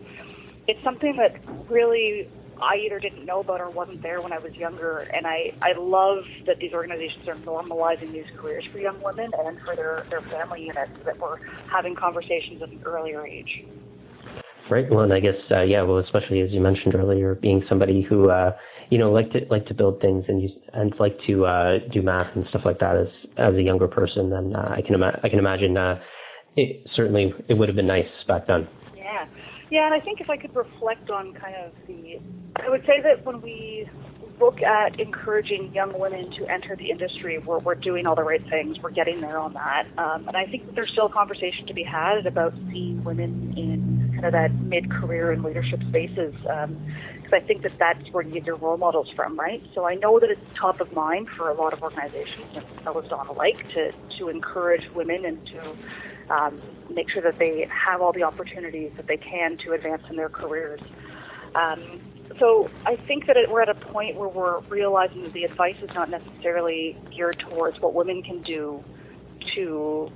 It's 0.68 0.82
something 0.84 1.18
that 1.18 1.42
really 1.70 2.30
I 2.62 2.76
either 2.76 3.00
didn't 3.00 3.26
know 3.26 3.40
about 3.40 3.60
or 3.60 3.70
wasn't 3.72 4.04
there 4.04 4.22
when 4.22 4.32
I 4.32 4.38
was 4.38 4.54
younger. 4.54 5.00
And 5.00 5.26
I, 5.26 5.54
I 5.62 5.74
love 5.78 6.24
that 6.46 6.60
these 6.60 6.74
organizations 6.74 7.28
are 7.28 7.36
normalizing 7.36 8.14
these 8.14 8.30
careers 8.38 8.64
for 8.72 8.78
young 8.78 9.02
women 9.02 9.32
and 9.46 9.60
for 9.66 9.76
their, 9.76 10.06
their 10.10 10.22
family 10.22 10.66
units, 10.66 10.92
that 11.06 11.20
we're 11.20 11.38
having 11.72 11.96
conversations 11.96 12.62
at 12.62 12.70
an 12.70 12.82
earlier 12.86 13.26
age. 13.26 13.66
Right. 14.72 14.90
Well, 14.90 15.02
and 15.02 15.14
I 15.14 15.20
guess, 15.20 15.36
uh, 15.52 15.64
yeah, 15.64 15.82
well, 15.82 15.98
especially 15.98 16.40
as 16.40 16.52
you 16.52 16.62
mentioned 16.62 16.96
earlier, 16.96 17.36
being 17.36 17.62
somebody 17.68 18.02
who, 18.02 18.30
uh, 18.30 18.56
you 18.90 18.98
know, 18.98 19.12
like 19.12 19.30
to 19.34 19.46
like 19.50 19.66
to 19.66 19.74
build 19.74 20.00
things 20.00 20.24
and 20.30 20.42
use, 20.42 20.54
and 20.72 20.94
like 20.98 21.20
to 21.28 21.46
uh, 21.46 21.80
do 21.92 22.02
math 22.02 22.34
and 22.38 22.48
stuff 22.48 22.62
like 22.64 22.80
that 22.80 22.96
as 22.96 23.10
as 23.36 23.54
a 23.56 23.62
younger 23.62 23.90
person, 23.90 24.30
then 24.30 24.56
uh, 24.56 24.74
I 24.78 24.82
can 24.82 24.96
ima- 24.96 25.20
I 25.24 25.28
can 25.28 25.40
imagine 25.40 25.76
uh, 25.76 26.00
it 26.56 26.88
certainly 26.96 27.34
it 27.50 27.56
would 27.56 27.68
have 27.68 27.76
been 27.76 27.88
nice 27.88 28.08
back 28.30 28.48
then. 28.48 28.66
Yeah, 28.96 29.26
yeah, 29.70 29.88
and 29.88 29.94
I 29.94 30.00
think 30.00 30.22
if 30.22 30.30
I 30.30 30.38
could 30.38 30.56
reflect 30.56 31.10
on 31.10 31.34
kind 31.34 31.56
of 31.66 31.74
the, 31.86 32.22
I 32.56 32.70
would 32.70 32.86
say 32.86 33.02
that 33.04 33.26
when 33.26 33.42
we 33.42 33.90
look 34.40 34.62
at 34.62 35.02
encouraging 35.02 35.74
young 35.74 36.00
women 36.00 36.32
to 36.32 36.48
enter 36.48 36.78
the 36.78 36.90
industry, 36.90 37.40
we're, 37.40 37.60
we're 37.60 37.76
doing 37.76 38.08
all 38.08 38.16
the 38.16 38.24
right 38.24 38.42
things. 38.50 38.78
We're 38.82 38.92
getting 38.92 39.20
there 39.20 39.38
on 39.38 39.54
that. 39.54 39.84
Um, 39.98 40.30
and 40.30 40.38
I 40.38 40.46
think 40.46 40.76
there's 40.76 40.92
still 40.92 41.08
a 41.08 41.14
conversation 41.14 41.68
to 41.68 41.74
be 41.74 41.84
had 41.84 42.26
about 42.26 42.54
seeing 42.72 43.04
women 43.04 43.54
in 43.56 43.91
kind 44.22 44.26
of 44.26 44.32
that 44.34 44.54
mid-career 44.62 45.32
and 45.32 45.44
leadership 45.44 45.80
spaces. 45.90 46.34
Um, 46.50 46.78
because 47.18 47.40
I 47.44 47.48
think 47.48 47.64
that 47.64 47.74
that's 47.80 48.10
where 48.12 48.24
you 48.24 48.34
get 48.34 48.46
your 48.46 48.58
role 48.58 48.78
models 48.78 49.08
from, 49.16 49.40
right? 49.40 49.62
So 49.74 49.86
I 49.86 49.96
know 49.96 50.20
that 50.20 50.30
it's 50.30 50.42
top 50.60 50.82
of 50.82 50.92
mind 50.94 51.28
for 51.38 51.50
a 51.50 51.54
lot 51.54 51.74
of 51.74 51.82
organizations, 51.82 52.56
and 52.56 52.66
fellows 52.84 53.06
Dawn 53.10 53.28
alike, 53.28 53.58
to, 53.74 53.92
to 54.18 54.30
encourage 54.30 54.84
women 54.96 55.26
and 55.26 55.46
to 55.48 56.34
um, 56.34 56.62
make 56.94 57.10
sure 57.10 57.22
that 57.22 57.38
they 57.40 57.68
have 57.70 58.02
all 58.02 58.12
the 58.12 58.24
opportunities 58.24 58.92
that 58.98 59.08
they 59.08 59.18
can 59.18 59.58
to 59.66 59.74
advance 59.74 60.04
in 60.10 60.16
their 60.16 60.30
careers. 60.30 60.82
Um, 61.56 62.02
so 62.40 62.70
I 62.86 62.96
think 63.08 63.28
that 63.28 63.38
it, 63.38 63.50
we're 63.52 63.62
at 63.62 63.70
a 63.70 63.76
point 63.76 64.18
where 64.18 64.30
we're 64.30 64.62
realizing 64.62 65.24
that 65.24 65.34
the 65.34 65.44
advice 65.44 65.76
is 65.84 65.90
not 65.94 66.10
necessarily 66.10 66.98
geared 67.16 67.44
towards 67.50 67.80
what 67.82 67.94
women 67.94 68.24
can 68.24 68.42
do 68.42 68.84
to 69.56 70.10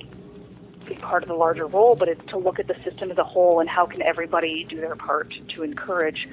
be 0.88 0.96
part 0.96 1.24
of 1.24 1.30
the 1.30 1.36
larger 1.36 1.68
role, 1.68 1.96
but 1.96 2.08
it's 2.08 2.22
to 2.30 2.38
look 2.38 2.60
at 2.60 2.68
the 2.68 2.76
system 2.84 3.12
as 3.12 3.18
a 3.18 3.24
whole 3.24 3.60
and 3.60 3.70
how 3.70 3.86
can 3.86 4.02
everybody 4.02 4.66
do 4.70 4.78
their 4.78 4.96
part 4.96 5.34
to 5.56 5.64
encourage 5.64 6.28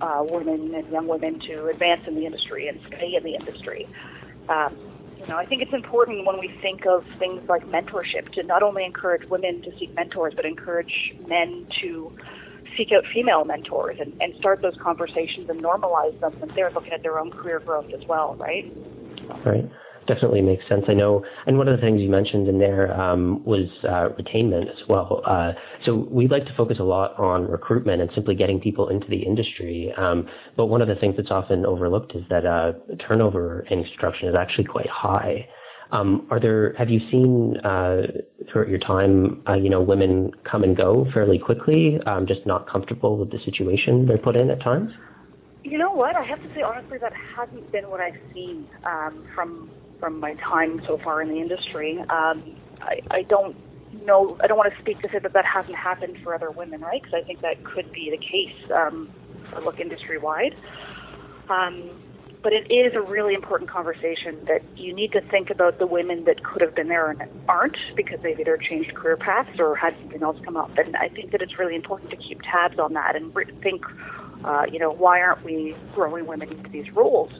uh, 0.00 0.22
women 0.22 0.74
and 0.74 0.90
young 0.92 1.06
women 1.06 1.40
to 1.40 1.66
advance 1.66 2.02
in 2.06 2.14
the 2.14 2.26
industry 2.26 2.68
and 2.68 2.80
stay 2.88 3.14
in 3.16 3.22
the 3.24 3.34
industry. 3.34 3.88
Um, 4.48 4.76
you 5.18 5.26
know, 5.26 5.36
I 5.36 5.46
think 5.46 5.62
it's 5.62 5.72
important 5.72 6.26
when 6.26 6.38
we 6.38 6.54
think 6.62 6.86
of 6.86 7.04
things 7.18 7.42
like 7.48 7.66
mentorship 7.66 8.32
to 8.32 8.42
not 8.42 8.62
only 8.62 8.84
encourage 8.84 9.28
women 9.28 9.62
to 9.62 9.70
seek 9.78 9.94
mentors, 9.94 10.34
but 10.36 10.44
encourage 10.44 11.14
men 11.26 11.66
to 11.80 12.12
seek 12.76 12.92
out 12.92 13.04
female 13.12 13.44
mentors 13.44 13.96
and, 13.98 14.12
and 14.20 14.34
start 14.38 14.60
those 14.62 14.76
conversations 14.82 15.48
and 15.48 15.62
normalize 15.62 16.18
them 16.20 16.32
when 16.38 16.54
they're 16.54 16.70
looking 16.70 16.92
at 16.92 17.02
their 17.02 17.18
own 17.18 17.30
career 17.30 17.60
growth 17.60 17.90
as 17.98 18.06
well, 18.06 18.36
right? 18.36 18.70
Right 19.44 19.70
definitely 20.06 20.42
makes 20.42 20.66
sense. 20.68 20.84
I 20.88 20.94
know, 20.94 21.24
and 21.46 21.58
one 21.58 21.68
of 21.68 21.78
the 21.78 21.84
things 21.84 22.00
you 22.00 22.08
mentioned 22.08 22.48
in 22.48 22.58
there 22.58 22.98
um, 22.98 23.44
was 23.44 23.68
uh, 23.84 24.08
retainment 24.20 24.70
as 24.70 24.88
well. 24.88 25.22
Uh, 25.24 25.52
so 25.84 26.06
we 26.10 26.28
like 26.28 26.46
to 26.46 26.54
focus 26.54 26.78
a 26.78 26.84
lot 26.84 27.18
on 27.18 27.46
recruitment 27.48 28.02
and 28.02 28.10
simply 28.14 28.34
getting 28.34 28.60
people 28.60 28.88
into 28.88 29.06
the 29.08 29.18
industry. 29.18 29.92
Um, 29.96 30.28
but 30.56 30.66
one 30.66 30.82
of 30.82 30.88
the 30.88 30.96
things 30.96 31.16
that's 31.16 31.30
often 31.30 31.66
overlooked 31.66 32.14
is 32.14 32.22
that 32.30 32.46
uh, 32.46 32.72
turnover 33.06 33.66
in 33.70 33.84
construction 33.84 34.28
is 34.28 34.34
actually 34.34 34.64
quite 34.64 34.88
high. 34.88 35.48
Um, 35.92 36.26
are 36.30 36.40
there? 36.40 36.74
Have 36.74 36.90
you 36.90 37.00
seen 37.10 37.58
uh, 37.58 38.02
throughout 38.50 38.68
your 38.68 38.78
time, 38.78 39.42
uh, 39.48 39.54
you 39.54 39.70
know, 39.70 39.80
women 39.80 40.32
come 40.44 40.64
and 40.64 40.76
go 40.76 41.06
fairly 41.14 41.38
quickly, 41.38 42.00
um, 42.06 42.26
just 42.26 42.44
not 42.44 42.68
comfortable 42.68 43.16
with 43.16 43.30
the 43.30 43.38
situation 43.44 44.06
they're 44.06 44.18
put 44.18 44.34
in 44.36 44.50
at 44.50 44.60
times? 44.60 44.90
You 45.62 45.78
know 45.78 45.92
what? 45.92 46.16
I 46.16 46.24
have 46.24 46.40
to 46.42 46.54
say 46.54 46.62
honestly, 46.62 46.98
that 46.98 47.12
hasn't 47.36 47.70
been 47.72 47.88
what 47.88 48.00
I've 48.00 48.20
seen 48.34 48.66
um, 48.84 49.26
from 49.34 49.70
from 50.00 50.20
my 50.20 50.34
time 50.34 50.82
so 50.86 50.98
far 51.02 51.22
in 51.22 51.28
the 51.28 51.40
industry. 51.40 51.98
Um, 52.00 52.56
I, 52.80 53.00
I 53.10 53.22
don't 53.22 53.56
know. 54.04 54.36
I 54.42 54.46
don't 54.46 54.58
want 54.58 54.72
to 54.72 54.80
speak 54.80 55.00
to 55.02 55.08
say 55.10 55.18
that 55.18 55.32
that 55.32 55.44
hasn't 55.44 55.76
happened 55.76 56.18
for 56.22 56.34
other 56.34 56.50
women, 56.50 56.80
right? 56.80 57.02
Because 57.02 57.20
I 57.22 57.26
think 57.26 57.40
that 57.42 57.64
could 57.64 57.90
be 57.92 58.10
the 58.10 58.18
case 58.18 58.70
um, 58.74 59.10
for 59.50 59.60
look 59.60 59.80
industry 59.80 60.18
wide. 60.18 60.54
Um, 61.48 61.90
but 62.42 62.52
it 62.52 62.70
is 62.70 62.92
a 62.94 63.00
really 63.00 63.34
important 63.34 63.68
conversation 63.68 64.38
that 64.46 64.62
you 64.76 64.94
need 64.94 65.10
to 65.10 65.20
think 65.20 65.50
about 65.50 65.80
the 65.80 65.86
women 65.86 66.24
that 66.26 66.44
could 66.44 66.62
have 66.62 66.76
been 66.76 66.86
there 66.86 67.10
and 67.10 67.22
aren't 67.48 67.76
because 67.96 68.20
they've 68.22 68.38
either 68.38 68.56
changed 68.56 68.94
career 68.94 69.16
paths 69.16 69.58
or 69.58 69.74
had 69.74 69.96
something 70.00 70.22
else 70.22 70.36
come 70.44 70.56
up. 70.56 70.70
And 70.78 70.96
I 70.96 71.08
think 71.08 71.32
that 71.32 71.42
it's 71.42 71.58
really 71.58 71.74
important 71.74 72.10
to 72.10 72.16
keep 72.16 72.40
tabs 72.42 72.78
on 72.78 72.92
that 72.92 73.16
and 73.16 73.34
think, 73.62 73.82
uh, 74.44 74.64
you 74.70 74.78
know, 74.78 74.92
why 74.92 75.20
aren't 75.20 75.44
we 75.44 75.74
growing 75.92 76.26
women 76.26 76.52
into 76.52 76.70
these 76.70 76.88
roles? 76.92 77.32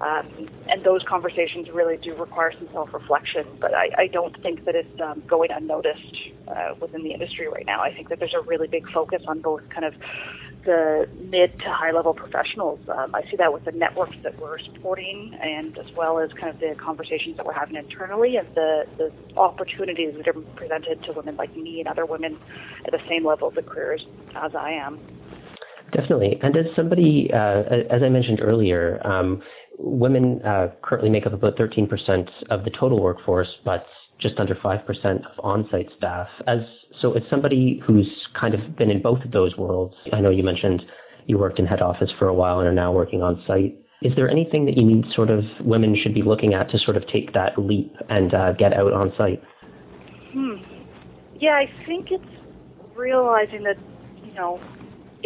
Um, 0.00 0.48
and 0.68 0.84
those 0.84 1.02
conversations 1.08 1.68
really 1.72 1.96
do 1.96 2.14
require 2.14 2.52
some 2.52 2.68
self-reflection, 2.72 3.46
but 3.60 3.74
I, 3.74 3.90
I 3.96 4.06
don't 4.08 4.40
think 4.42 4.66
that 4.66 4.74
it's 4.74 5.00
um, 5.00 5.22
going 5.26 5.50
unnoticed 5.50 6.16
uh, 6.48 6.74
within 6.80 7.02
the 7.02 7.12
industry 7.12 7.48
right 7.48 7.64
now. 7.64 7.80
I 7.80 7.94
think 7.94 8.10
that 8.10 8.18
there's 8.18 8.34
a 8.34 8.42
really 8.42 8.68
big 8.68 8.86
focus 8.92 9.22
on 9.26 9.40
both 9.40 9.62
kind 9.70 9.86
of 9.86 9.94
the 10.66 11.08
mid 11.18 11.58
to 11.60 11.72
high 11.72 11.92
level 11.92 12.12
professionals. 12.12 12.80
Um, 12.88 13.14
I 13.14 13.22
see 13.30 13.36
that 13.36 13.52
with 13.52 13.64
the 13.64 13.72
networks 13.72 14.16
that 14.22 14.38
we're 14.38 14.58
supporting 14.58 15.38
and 15.40 15.78
as 15.78 15.86
well 15.96 16.18
as 16.18 16.30
kind 16.32 16.52
of 16.52 16.60
the 16.60 16.74
conversations 16.74 17.36
that 17.36 17.46
we're 17.46 17.54
having 17.54 17.76
internally 17.76 18.36
and 18.36 18.48
the, 18.54 18.84
the 18.98 19.12
opportunities 19.38 20.14
that 20.16 20.28
are 20.28 20.40
presented 20.56 21.02
to 21.04 21.12
women 21.12 21.36
like 21.36 21.56
me 21.56 21.78
and 21.78 21.88
other 21.88 22.04
women 22.04 22.36
at 22.84 22.92
the 22.92 23.00
same 23.08 23.24
level 23.24 23.48
of 23.48 23.66
careers 23.66 24.04
as 24.34 24.54
I 24.54 24.72
am. 24.72 24.98
Definitely. 25.92 26.38
And 26.42 26.56
as 26.56 26.66
somebody, 26.74 27.30
uh, 27.32 27.62
as 27.90 28.02
I 28.02 28.08
mentioned 28.08 28.40
earlier, 28.42 29.00
um, 29.06 29.40
women 29.78 30.40
uh, 30.42 30.68
currently 30.82 31.10
make 31.10 31.26
up 31.26 31.32
about 31.32 31.56
13% 31.56 32.28
of 32.50 32.64
the 32.64 32.70
total 32.70 33.00
workforce, 33.00 33.48
but 33.64 33.86
just 34.18 34.38
under 34.38 34.54
5% 34.54 35.04
of 35.16 35.44
on-site 35.44 35.90
staff. 35.96 36.28
As 36.46 36.60
so, 37.00 37.12
as 37.12 37.22
somebody 37.28 37.82
who's 37.86 38.08
kind 38.38 38.54
of 38.54 38.76
been 38.76 38.90
in 38.90 39.02
both 39.02 39.22
of 39.22 39.30
those 39.32 39.56
worlds, 39.56 39.94
I 40.12 40.20
know 40.20 40.30
you 40.30 40.42
mentioned 40.42 40.84
you 41.26 41.38
worked 41.38 41.58
in 41.58 41.66
head 41.66 41.82
office 41.82 42.10
for 42.18 42.28
a 42.28 42.34
while 42.34 42.60
and 42.60 42.68
are 42.68 42.72
now 42.72 42.92
working 42.92 43.22
on 43.22 43.42
site. 43.46 43.76
Is 44.02 44.14
there 44.14 44.30
anything 44.30 44.64
that 44.66 44.76
you 44.76 44.84
need 44.84 45.04
sort 45.12 45.30
of 45.30 45.44
women 45.60 45.96
should 46.00 46.14
be 46.14 46.22
looking 46.22 46.54
at 46.54 46.70
to 46.70 46.78
sort 46.78 46.96
of 46.96 47.06
take 47.08 47.32
that 47.34 47.58
leap 47.58 47.94
and 48.08 48.32
uh, 48.32 48.52
get 48.52 48.72
out 48.72 48.92
on 48.92 49.12
site? 49.16 49.42
Hmm. 50.32 50.54
Yeah, 51.38 51.52
I 51.52 51.66
think 51.86 52.08
it's 52.10 52.24
realizing 52.94 53.62
that 53.64 53.76
you 54.24 54.32
know 54.32 54.60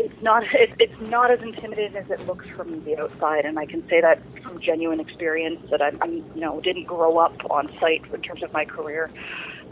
it's 0.01 0.23
not 0.23 0.43
it, 0.55 0.71
it's 0.79 1.01
not 1.01 1.31
as 1.31 1.41
intimidating 1.43 1.97
as 1.97 2.11
it 2.11 2.27
looks 2.27 2.47
from 2.57 2.83
the 2.85 2.99
outside, 2.99 3.45
and 3.45 3.59
I 3.59 3.67
can 3.67 3.87
say 3.89 4.01
that 4.01 4.23
from 4.43 4.61
genuine 4.61 5.01
experience 5.01 5.61
that 5.71 5.83
I'm, 5.83 5.99
I'm 6.03 6.17
you 6.35 6.41
know 6.41 6.61
didn't 6.61 6.85
grow 6.85 7.19
up 7.19 7.37
on 7.51 7.69
site 7.81 8.03
in 8.13 8.23
terms 8.23 8.43
of 8.43 8.53
my 8.53 8.65
career. 8.65 9.11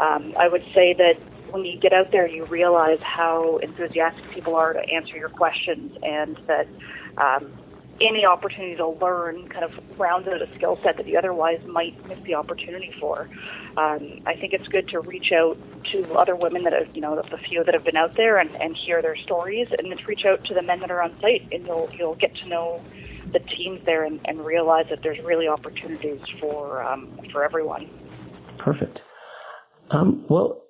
Um, 0.00 0.34
I 0.38 0.48
would 0.48 0.64
say 0.74 0.94
that 0.94 1.14
when 1.50 1.64
you 1.64 1.78
get 1.78 1.92
out 1.92 2.12
there, 2.12 2.28
you 2.28 2.44
realize 2.44 2.98
how 3.02 3.58
enthusiastic 3.58 4.30
people 4.32 4.54
are 4.54 4.74
to 4.74 4.80
answer 4.80 5.16
your 5.16 5.30
questions, 5.30 5.96
and 6.02 6.38
that 6.46 6.68
um, 7.16 7.52
any 8.00 8.24
opportunity 8.24 8.76
to 8.76 8.88
learn 8.88 9.48
kind 9.48 9.64
of 9.64 9.70
rounds 9.98 10.28
out 10.28 10.40
a 10.40 10.46
skill 10.56 10.78
set 10.84 10.96
that 10.96 11.06
you 11.06 11.18
otherwise 11.18 11.60
might 11.66 11.94
miss 12.08 12.18
the 12.24 12.34
opportunity 12.34 12.92
for. 13.00 13.28
Um, 13.76 14.20
I 14.26 14.34
think 14.40 14.52
it's 14.52 14.68
good 14.68 14.88
to 14.88 15.00
reach 15.00 15.32
out 15.32 15.56
to 15.92 16.12
other 16.14 16.36
women 16.36 16.64
that 16.64 16.72
have, 16.72 16.94
you 16.94 17.00
know, 17.00 17.16
the 17.16 17.38
few 17.48 17.64
that 17.64 17.74
have 17.74 17.84
been 17.84 17.96
out 17.96 18.16
there 18.16 18.38
and, 18.38 18.50
and 18.56 18.76
hear 18.76 19.02
their 19.02 19.16
stories, 19.16 19.68
and 19.76 19.90
then 19.90 19.98
reach 20.06 20.24
out 20.24 20.44
to 20.44 20.54
the 20.54 20.62
men 20.62 20.80
that 20.80 20.90
are 20.90 21.02
on 21.02 21.16
site, 21.20 21.48
and 21.52 21.66
you'll 21.66 21.88
you'll 21.96 22.16
get 22.16 22.34
to 22.36 22.48
know 22.48 22.80
the 23.32 23.40
teams 23.40 23.80
there 23.84 24.04
and, 24.04 24.20
and 24.24 24.44
realize 24.44 24.86
that 24.90 25.00
there's 25.02 25.18
really 25.24 25.48
opportunities 25.48 26.20
for 26.40 26.82
um, 26.82 27.18
for 27.32 27.44
everyone. 27.44 27.88
Perfect. 28.58 29.00
Um, 29.90 30.24
well, 30.28 30.64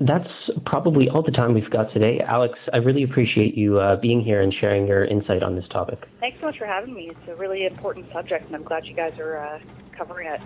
that's 0.00 0.28
probably 0.64 1.08
all 1.08 1.22
the 1.22 1.30
time 1.30 1.54
we've 1.54 1.70
got 1.70 1.92
today. 1.92 2.20
Alex, 2.20 2.58
I 2.72 2.78
really 2.78 3.02
appreciate 3.02 3.56
you 3.56 3.78
uh, 3.78 3.96
being 3.96 4.20
here 4.20 4.42
and 4.42 4.52
sharing 4.52 4.86
your 4.86 5.04
insight 5.04 5.42
on 5.42 5.54
this 5.54 5.66
topic. 5.70 6.06
Thanks 6.20 6.38
so 6.40 6.46
much 6.46 6.58
for 6.58 6.66
having 6.66 6.94
me. 6.94 7.10
It's 7.10 7.28
a 7.28 7.36
really 7.36 7.66
important 7.66 8.06
subject, 8.12 8.46
and 8.46 8.56
I'm 8.56 8.64
glad 8.64 8.86
you 8.86 8.94
guys 8.94 9.12
are 9.18 9.38
uh, 9.38 9.58
covering 9.96 10.28
it. 10.28 10.40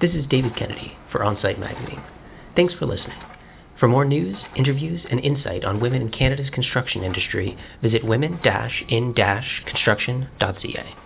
This 0.00 0.14
is 0.14 0.26
David 0.28 0.56
Kennedy 0.56 0.96
for 1.10 1.20
OnSite 1.20 1.58
Magazine. 1.58 2.02
Thanks 2.56 2.74
for 2.74 2.86
listening. 2.86 3.18
For 3.78 3.88
more 3.88 4.04
news, 4.04 4.36
interviews, 4.56 5.00
and 5.10 5.20
insight 5.20 5.64
on 5.64 5.80
women 5.80 6.02
in 6.02 6.10
Canada's 6.10 6.50
construction 6.50 7.02
industry, 7.02 7.56
visit 7.82 8.04
women-in-construction.ca. 8.04 11.03